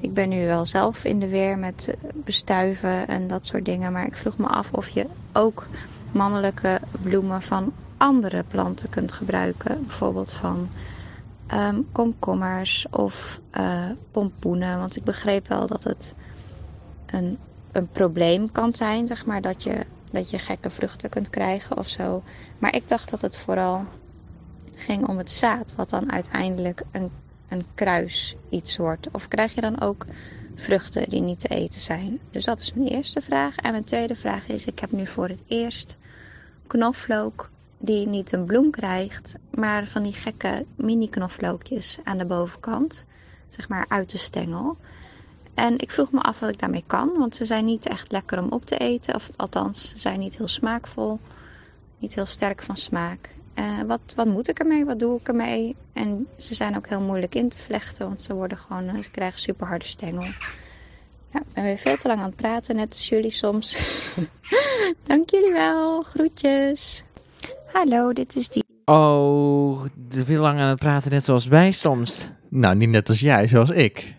[0.00, 3.92] Ik ben nu wel zelf in de weer met bestuiven en dat soort dingen.
[3.92, 5.66] Maar ik vroeg me af of je ook
[6.10, 7.72] mannelijke bloemen van
[8.02, 9.86] andere planten kunt gebruiken.
[9.86, 10.68] Bijvoorbeeld van
[11.46, 14.78] ehm, komkommers of eh, pompoenen.
[14.78, 16.14] Want ik begreep wel dat het
[17.06, 17.38] een,
[17.72, 21.88] een probleem kan zijn, zeg maar, dat je, dat je gekke vruchten kunt krijgen of
[21.88, 22.22] zo.
[22.58, 23.84] Maar ik dacht dat het vooral
[24.74, 27.10] ging om het zaad, wat dan uiteindelijk een,
[27.48, 29.08] een kruis iets wordt.
[29.12, 30.06] Of krijg je dan ook
[30.54, 32.18] vruchten die niet te eten zijn?
[32.30, 33.56] Dus dat is mijn eerste vraag.
[33.56, 35.98] En mijn tweede vraag is, ik heb nu voor het eerst
[36.66, 37.50] knoflook
[37.82, 43.04] die niet een bloem krijgt, maar van die gekke mini knoflookjes aan de bovenkant,
[43.48, 44.76] zeg maar uit de stengel.
[45.54, 48.38] En ik vroeg me af wat ik daarmee kan, want ze zijn niet echt lekker
[48.38, 49.14] om op te eten.
[49.14, 51.18] Of althans, ze zijn niet heel smaakvol,
[51.98, 53.34] niet heel sterk van smaak.
[53.54, 54.84] Eh, wat, wat moet ik ermee?
[54.84, 55.76] Wat doe ik ermee?
[55.92, 59.10] En ze zijn ook heel moeilijk in te vlechten, want ze worden gewoon, eh, ze
[59.10, 60.26] krijgen super harde stengel.
[61.30, 63.78] Nou, ik ben weer veel te lang aan het praten, net als jullie soms.
[65.06, 67.04] Dank jullie wel, groetjes.
[67.72, 68.64] Hallo, dit is die.
[68.84, 72.30] Oh, veel lang aan het praten, net zoals wij soms.
[72.50, 74.14] Nou, niet net als jij, zoals ik.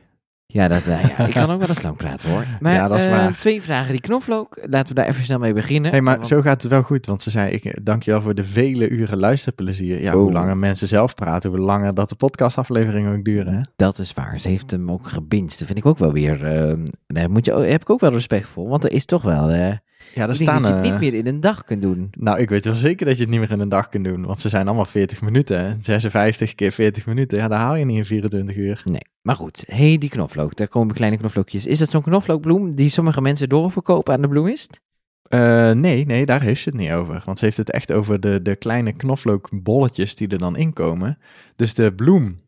[0.45, 2.45] Ja, dat, nou ja, ik kan ook wel eens lang praten hoor.
[2.60, 3.38] Maar, Ja, dat is eh, waar.
[3.38, 3.91] Twee vragen.
[3.91, 5.91] Die knoflook, laten we daar even snel mee beginnen.
[5.91, 7.06] hey, maar Want- zo gaat het wel goed.
[7.06, 10.01] Want ze zei, ik dankjewel voor de vele uren luisterplezier.
[10.01, 10.32] Ja, hoe Oh.
[10.34, 13.54] langer mensen zelf praten, hoe langer dat de podcastafleveringen ook duren.
[13.54, 13.62] Hè?
[13.76, 14.39] Dat is waar.
[14.39, 15.58] Ze heeft hem ook gebinged.
[15.60, 16.45] Dat vind ik ook wel weer.
[16.45, 16.74] eh,
[17.08, 18.68] daar moet je, heb ik ook wel respect voor.
[18.70, 19.49] Want er is toch wel.
[19.49, 19.72] eh
[20.14, 20.62] Ja, denk staan...
[20.62, 22.10] dat je het eh, niet meer in een dag kunt doen.
[22.12, 24.26] Nou, ik weet wel zeker dat je het niet meer in een dag kunt doen.
[24.26, 25.60] Want ze zijn allemaal 40 minuten.
[25.60, 25.76] hè.
[25.80, 27.38] 56 keer 40 minuten.
[27.38, 28.82] Ja, daar haal je niet in 24 uur.
[28.86, 29.01] Nee.
[29.22, 30.56] Maar goed, hey, die knoflook.
[30.56, 31.68] Daar komen kleine knoflookjes.
[31.68, 34.80] Is dat zo'n knoflookbloem die sommige mensen doorverkopen aan de bloemist?
[35.24, 37.22] Eh, nee, nee, daar heeft ze het niet over.
[37.26, 41.18] Want ze heeft het echt over de, de kleine knoflookbolletjes die er dan in komen.
[41.56, 42.41] Dus de bloem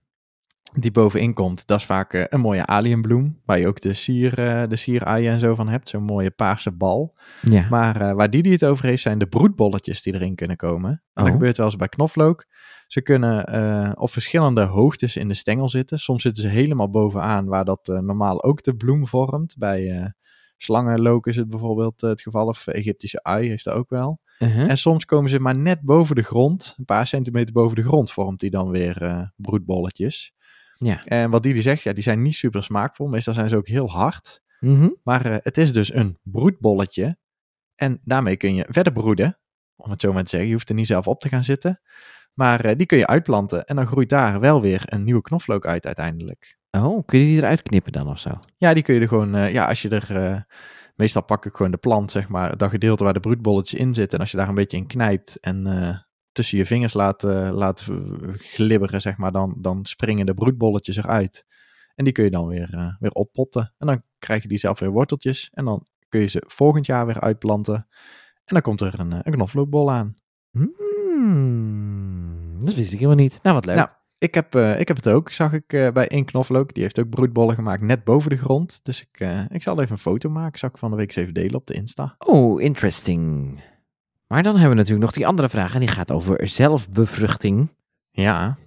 [0.80, 3.41] die bovenin komt, dat is vaak eh, een mooie alienbloem.
[3.45, 5.89] Waar je ook de, sier, eh de sieraaien en zo van hebt.
[5.89, 7.15] Zo'n mooie paarse bal.
[7.41, 7.67] Ja.
[7.69, 10.89] Maar eh, waar die die het over heeft, zijn de broedbolletjes die erin kunnen komen.
[10.91, 11.32] En dat Oh.
[11.32, 12.45] gebeurt wel eens bij knoflook.
[12.88, 15.99] Ze kunnen op verschillende hoogtes in de stengel zitten.
[15.99, 19.55] Soms zitten ze helemaal bovenaan, waar dat normaal ook de bloem vormt.
[19.57, 20.13] Bij
[20.57, 24.19] slangenlook is het bijvoorbeeld het geval, of Egyptische ui heeft dat ook wel.
[24.39, 24.69] Uh-huh.
[24.69, 28.11] En soms komen ze maar net boven de grond, een paar centimeter boven de grond,
[28.11, 30.34] vormt die dan weer broedbolletjes.
[30.78, 31.05] Ja.
[31.05, 33.07] En wat die zegt, ja, die zijn niet super smaakvol.
[33.07, 34.41] Meestal zijn ze ook heel hard.
[34.59, 34.89] Mhm.
[35.03, 37.17] Maar eh, het is dus een broedbolletje.
[37.76, 39.39] En daarmee kun je verder broeden.
[39.76, 40.47] Om het zo maar te zeggen.
[40.47, 41.82] Je hoeft er niet zelf op te gaan zitten.
[42.34, 43.65] Maar eh, die kun je uitplanten.
[43.65, 46.57] En dan groeit daar wel weer een nieuwe knoflook uit uiteindelijk.
[46.71, 48.39] Oh, kun je die eruit knippen dan of zo?
[48.57, 49.36] Ja, die kun je er gewoon...
[49.36, 50.45] eh, ja, als je er...
[50.95, 52.57] meestal pak ik gewoon de plant, zeg maar.
[52.57, 54.13] Dat gedeelte waar de broedbolletjes in zitten.
[54.17, 55.39] En als je daar een beetje in knijpt.
[55.39, 55.65] En
[56.36, 57.89] tussen je vingers laat, laat v-
[58.31, 59.31] glibberen, zeg maar.
[59.31, 61.45] Dan, dan springen de broedbolletjes eruit.
[61.95, 63.73] En die kun je dan weer, eh, weer oppotten.
[63.77, 65.49] En dan krijg je die zelf weer worteltjes.
[65.53, 67.75] En dan kun je ze volgend jaar weer uitplanten.
[68.45, 70.15] En dan komt er een, eh, een knoflookbol aan.
[71.25, 73.39] Hmm, dat wist ik helemaal niet.
[73.43, 73.75] Nou, wat leuk.
[73.75, 76.73] Nou, ik heb, eh, ik heb het ook, zag ik bij één knoflook.
[76.73, 78.79] Die heeft ook broedbollen gemaakt net boven de grond.
[78.83, 79.19] Dus ik,
[79.49, 80.59] ik zal even een foto maken.
[80.59, 82.15] Zal ik van de week eens even delen op de Insta.
[82.17, 83.59] Oh, interesting.
[84.28, 85.73] Maar dan hebben we natuurlijk nog die andere vraag.
[85.73, 87.76] En die gaat over zelfbevruchting.
[88.11, 88.57] Ja,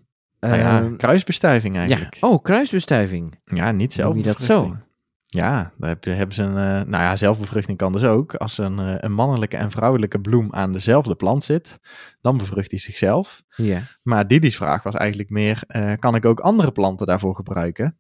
[0.40, 1.80] nou ja Ehm, kruisbestuiving ja.
[1.80, 2.16] eigenlijk.
[2.20, 3.40] Oh, kruisbestuiving.
[3.44, 4.86] Ja, niet Noem je dat zelfbevruchting.
[5.30, 6.56] Ja, daar hebben ze een.
[6.56, 8.34] eh, nou ja, zelfbevruchting kan dus ook.
[8.34, 11.78] Als een, eh, een mannelijke en vrouwelijke bloem aan dezelfde plant zit,
[12.20, 13.42] dan bevrucht hij zichzelf.
[13.56, 13.80] Ja.
[14.02, 17.98] Maar Didi's vraag was eigenlijk meer: eh, kan ik ook andere planten daarvoor gebruiken?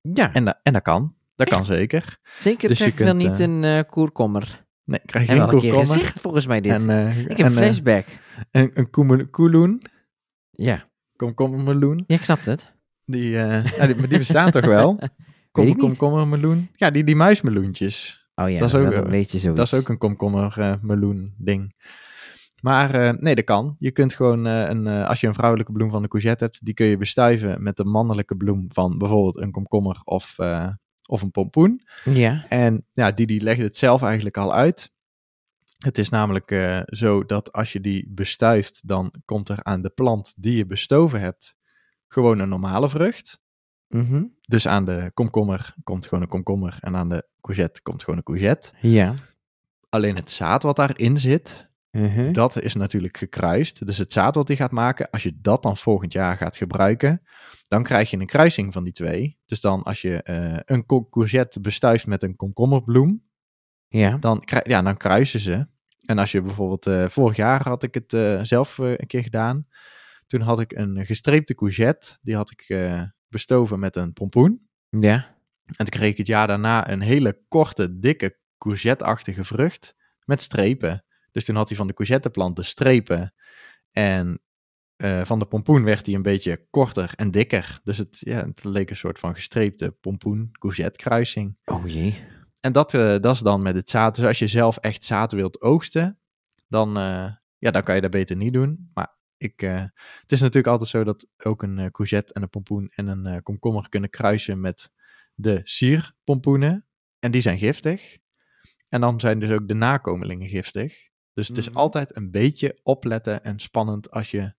[0.00, 1.14] Ja, En, da- en dat kan.
[1.36, 2.18] Dat kan zeker.
[2.38, 4.66] zeker dus je krijg je dan kunt, niet een eh koerkommer.
[4.88, 5.86] Nee, krijg je Heb geen een komkommer.
[5.86, 6.72] gezegd volgens mij dit.
[6.72, 8.06] En, eh, ik heb en, een eh, flashback.
[8.50, 9.82] een, een koeloen,
[10.50, 10.88] ja.
[11.16, 12.04] komkommermeloen.
[12.06, 12.72] ja, ik snap het.
[13.04, 14.98] Die, eh, die, die bestaan toch wel?
[15.52, 16.68] Kom, komkommermeloen.
[16.74, 18.26] Ja, die, die muismeloentjes.
[18.34, 19.58] Oh ja, Dat is ook, dan eh, weet je zoiets.
[19.58, 21.74] Dat is ook een komkommermeloen ding.
[22.60, 23.76] Maar eh, nee, dat kan.
[23.78, 26.64] Je kunt gewoon, eh, een, eh, als je een vrouwelijke bloem van de courgette hebt,
[26.64, 30.68] die kun je bestuiven met de mannelijke bloem van bijvoorbeeld een komkommer of, eh,
[31.08, 31.82] of een pompoen.
[32.04, 32.46] Ja.
[32.48, 34.92] En ja, die, die legde het zelf eigenlijk al uit.
[35.78, 39.90] Het is namelijk eh, zo dat als je die bestuift, dan komt er aan de
[39.90, 41.56] plant die je bestoven hebt
[42.08, 43.40] gewoon een normale vrucht.
[43.88, 44.24] Mhm.
[44.40, 48.24] Dus aan de komkommer komt gewoon een komkommer en aan de courgette komt gewoon een
[48.24, 48.72] courgette.
[48.80, 49.14] Ja.
[49.88, 52.32] Alleen het zaad wat daarin zit, Mhm.
[52.32, 53.86] dat is natuurlijk gekruist.
[53.86, 57.22] Dus het zaad wat hij gaat maken, als je dat dan volgend jaar gaat gebruiken,
[57.68, 59.38] dan krijg je een kruising van die twee.
[59.46, 63.26] Dus dan als je eh, een co- courgette bestuift met een komkommerbloem,
[63.88, 64.16] Ja.
[64.16, 65.66] dan, ja, dan kruisen ze.
[66.04, 69.66] En als je bijvoorbeeld, eh, vorig jaar had ik het eh, zelf een keer gedaan.
[70.26, 72.76] Toen had ik een gestreepte courgette, die had ik
[73.28, 74.68] bestoven met een pompoen.
[74.88, 75.36] Ja.
[75.64, 81.04] En toen kreeg ik het jaar daarna een hele korte, dikke courgette-achtige vrucht met strepen.
[81.38, 83.34] Dus toen had hij van de courgetteplant de strepen.
[83.92, 84.42] En
[84.96, 87.80] eh, van de pompoen werd hij een beetje korter en dikker.
[87.82, 91.56] Dus het, ja, het leek een soort van gestreepte pompoen-courgette kruising.
[91.64, 92.24] Oh jee.
[92.60, 94.16] En dat, eh, dat is dan met het zaad.
[94.16, 96.18] Dus als je zelf echt zaad wilt oogsten,
[96.68, 98.90] dan, eh, ja, dan kan je dat beter niet doen.
[98.94, 103.06] Maar ik, het is natuurlijk altijd zo dat ook een courgette en een pompoen en
[103.06, 104.90] een komkommer kunnen kruisen met
[105.34, 106.86] de sierpompoenen.
[107.18, 108.18] En die zijn giftig.
[108.88, 111.07] En dan zijn dus ook de nakomelingen giftig.
[111.38, 111.76] Dus het is Mhm.
[111.78, 114.52] altijd een beetje opletten en spannend als je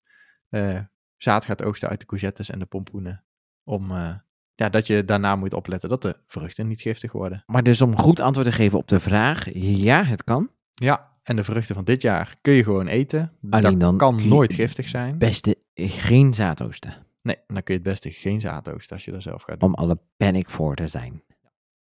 [0.50, 0.80] eh,
[1.18, 3.24] zaad gaat oogsten uit de courgettes en de pompoenen.
[3.64, 4.16] Om, eh,
[4.56, 7.44] ja, dat je daarna moet opletten dat de vruchten niet giftig worden.
[7.46, 10.50] Maar dus om goed antwoord te geven op de vraag, ja, het kan.
[10.74, 13.32] Ja, en de vruchten van dit jaar kun je gewoon eten.
[13.50, 15.18] Alleen dat dan kan nooit giftig zijn.
[15.18, 16.94] Beste, geen zaadoosten.
[17.22, 19.70] Nee, dan kun je het beste geen zaad oogsten als je dat zelf gaat doen.
[19.70, 21.24] Om alle panic voor te zijn.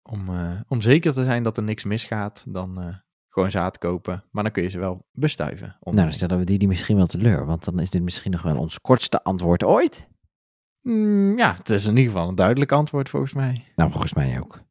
[0.03, 3.01] Om, eh, om zeker te zijn dat er niks misgaat, dan
[3.33, 4.23] gewoon zaad kopen.
[4.31, 5.77] Maar dan kun je ze wel bestuiven.
[5.81, 7.45] Nou, dan stellen we die, die misschien wel teleur.
[7.45, 10.07] Want dan is dit misschien nog wel ons kortste antwoord ooit.
[10.81, 13.63] Mm, ja, het is in ieder geval een duidelijk antwoord volgens mij.
[13.75, 14.61] Nou, volgens mij ook.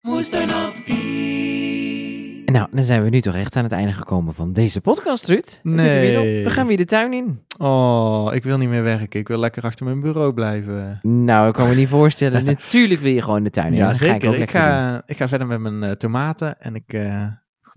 [0.00, 2.44] Moestuinadvies.
[2.44, 5.60] Nou, dan zijn we nu toch echt aan het einde gekomen van deze podcast, Ruud.
[5.62, 6.24] We, zitten weer op.
[6.24, 6.44] Nee.
[6.44, 7.44] we gaan weer de tuin in.
[7.58, 9.20] Oh, ik wil niet meer werken.
[9.20, 10.98] Ik wil lekker achter mijn bureau blijven.
[11.02, 12.44] Nou, dat kan me niet voorstellen.
[12.54, 13.78] Natuurlijk wil je gewoon de tuin in.
[13.78, 14.32] Ja, ga ik zeker.
[14.32, 14.48] Ik, doen.
[14.48, 17.26] ga, ik ga verder met mijn eh, tomaten en ik eh,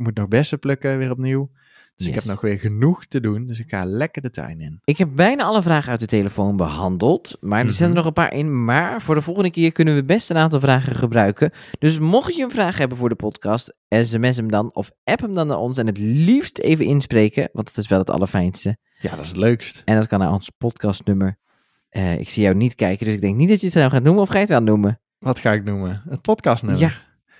[0.04, 1.50] moet nog bessen plukken weer opnieuw.
[1.96, 3.48] Dus ik heb nog weer genoeg te doen.
[3.48, 4.80] Dus ik ga lekker de tuin in.
[4.84, 7.38] Ik heb bijna alle vragen uit de telefoon behandeld.
[7.40, 7.98] Maar er zitten er Mhm.
[7.98, 8.66] nog een paar in.
[8.66, 11.52] Maar voor de volgende keer kunnen we best een aantal vragen gebruiken.
[11.80, 15.34] Dus mocht je een vraag hebben voor de podcast, sms hem dan of app hem
[15.34, 15.78] dan naar ons.
[15.78, 18.78] En het liefst even inspreken, want dat is wel het allerfijnste.
[19.00, 19.82] Ja, dat is het leukst.
[19.86, 21.38] En dat kan naar ons podcastnummer.
[21.90, 24.04] Eh, ik zie jou niet kijken, dus ik denk niet dat je het nou gaat
[24.04, 24.22] noemen.
[24.22, 25.00] Of ga je het wel noemen?
[25.20, 26.02] Wat ga ik noemen?
[26.10, 26.82] Het podcastnummer?
[26.82, 26.92] Ja.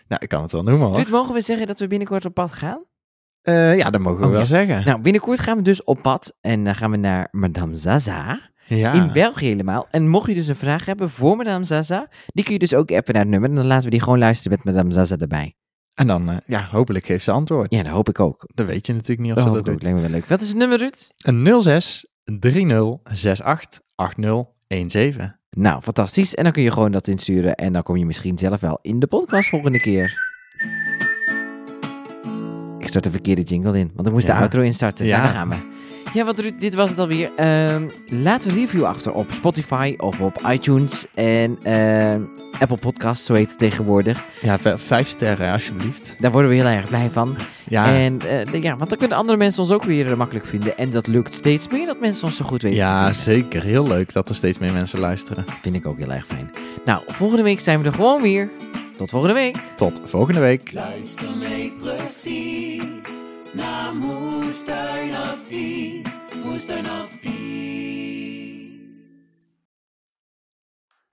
[0.08, 0.96] Nou, ik kan het wel noemen hoor.
[0.96, 2.84] Ruud, mogen we zeggen dat we binnenkort op pad gaan?
[3.42, 4.46] Eh, ja, dat mogen we Oh, wel ja.
[4.46, 4.86] zeggen.
[4.86, 6.38] Nou, binnenkort gaan we dus op pad.
[6.42, 8.40] En dan gaan we naar Madame Zaza.
[8.68, 8.94] Ja.
[8.94, 9.88] In België helemaal.
[9.92, 12.92] En mocht je dus een vraag hebben voor Madame Zaza, die kun je dus ook
[12.92, 13.50] appen naar het nummer.
[13.50, 15.56] En dan laten we die gewoon luisteren met Madame Zaza erbij.
[15.94, 17.74] En dan, eh, ja, hopelijk geeft ze antwoord.
[17.74, 18.50] Ja, dat hoop ik ook.
[18.54, 19.82] Dat weet je natuurlijk niet of Dat ze dat doet.
[19.82, 20.26] Lijkt me wel leuk.
[20.26, 21.10] Wat is het nummer, Ruud?
[21.24, 22.08] Een 06
[22.40, 25.36] 30 68 8017.
[25.56, 26.36] Nou, fantastisch.
[26.36, 27.56] En dan kun je gewoon dat insturen.
[27.56, 30.32] En dan kom je misschien zelf wel in de podcast volgende keer.
[32.80, 35.06] Ik start de verkeerde jingle in, want ik moest de outro instarten.
[35.06, 35.56] Ja, daar gaan we.
[36.14, 37.32] Ja, wat Ruud, dit was het alweer.
[37.36, 42.22] Ehm laat een review achter op Spotify of op iTunes en ehm,
[42.60, 44.24] Apple Podcasts, zo heet het tegenwoordig.
[44.42, 46.16] Ja, vijf sterren alsjeblieft.
[46.20, 47.36] Daar worden we heel erg blij van.
[47.68, 50.46] Ja, En eh, de- ja, want dan kunnen andere mensen ons ook weer eh, makkelijk
[50.46, 50.78] vinden.
[50.78, 53.64] En dat lukt steeds meer dat mensen ons zo goed weten te ja zeker.
[53.64, 55.44] Heel leuk dat er steeds meer mensen luisteren.
[55.62, 56.50] Vind ik ook heel erg fijn.
[56.86, 58.50] Nou, volgende week zijn we er gewoon weer.
[58.98, 59.56] Tot volgende week.
[59.76, 60.72] Tot volgende week.
[60.74, 62.84] Luister mee precies
[63.54, 66.08] naar Moestuinadvies.
[66.44, 68.23] Moestuinadvies.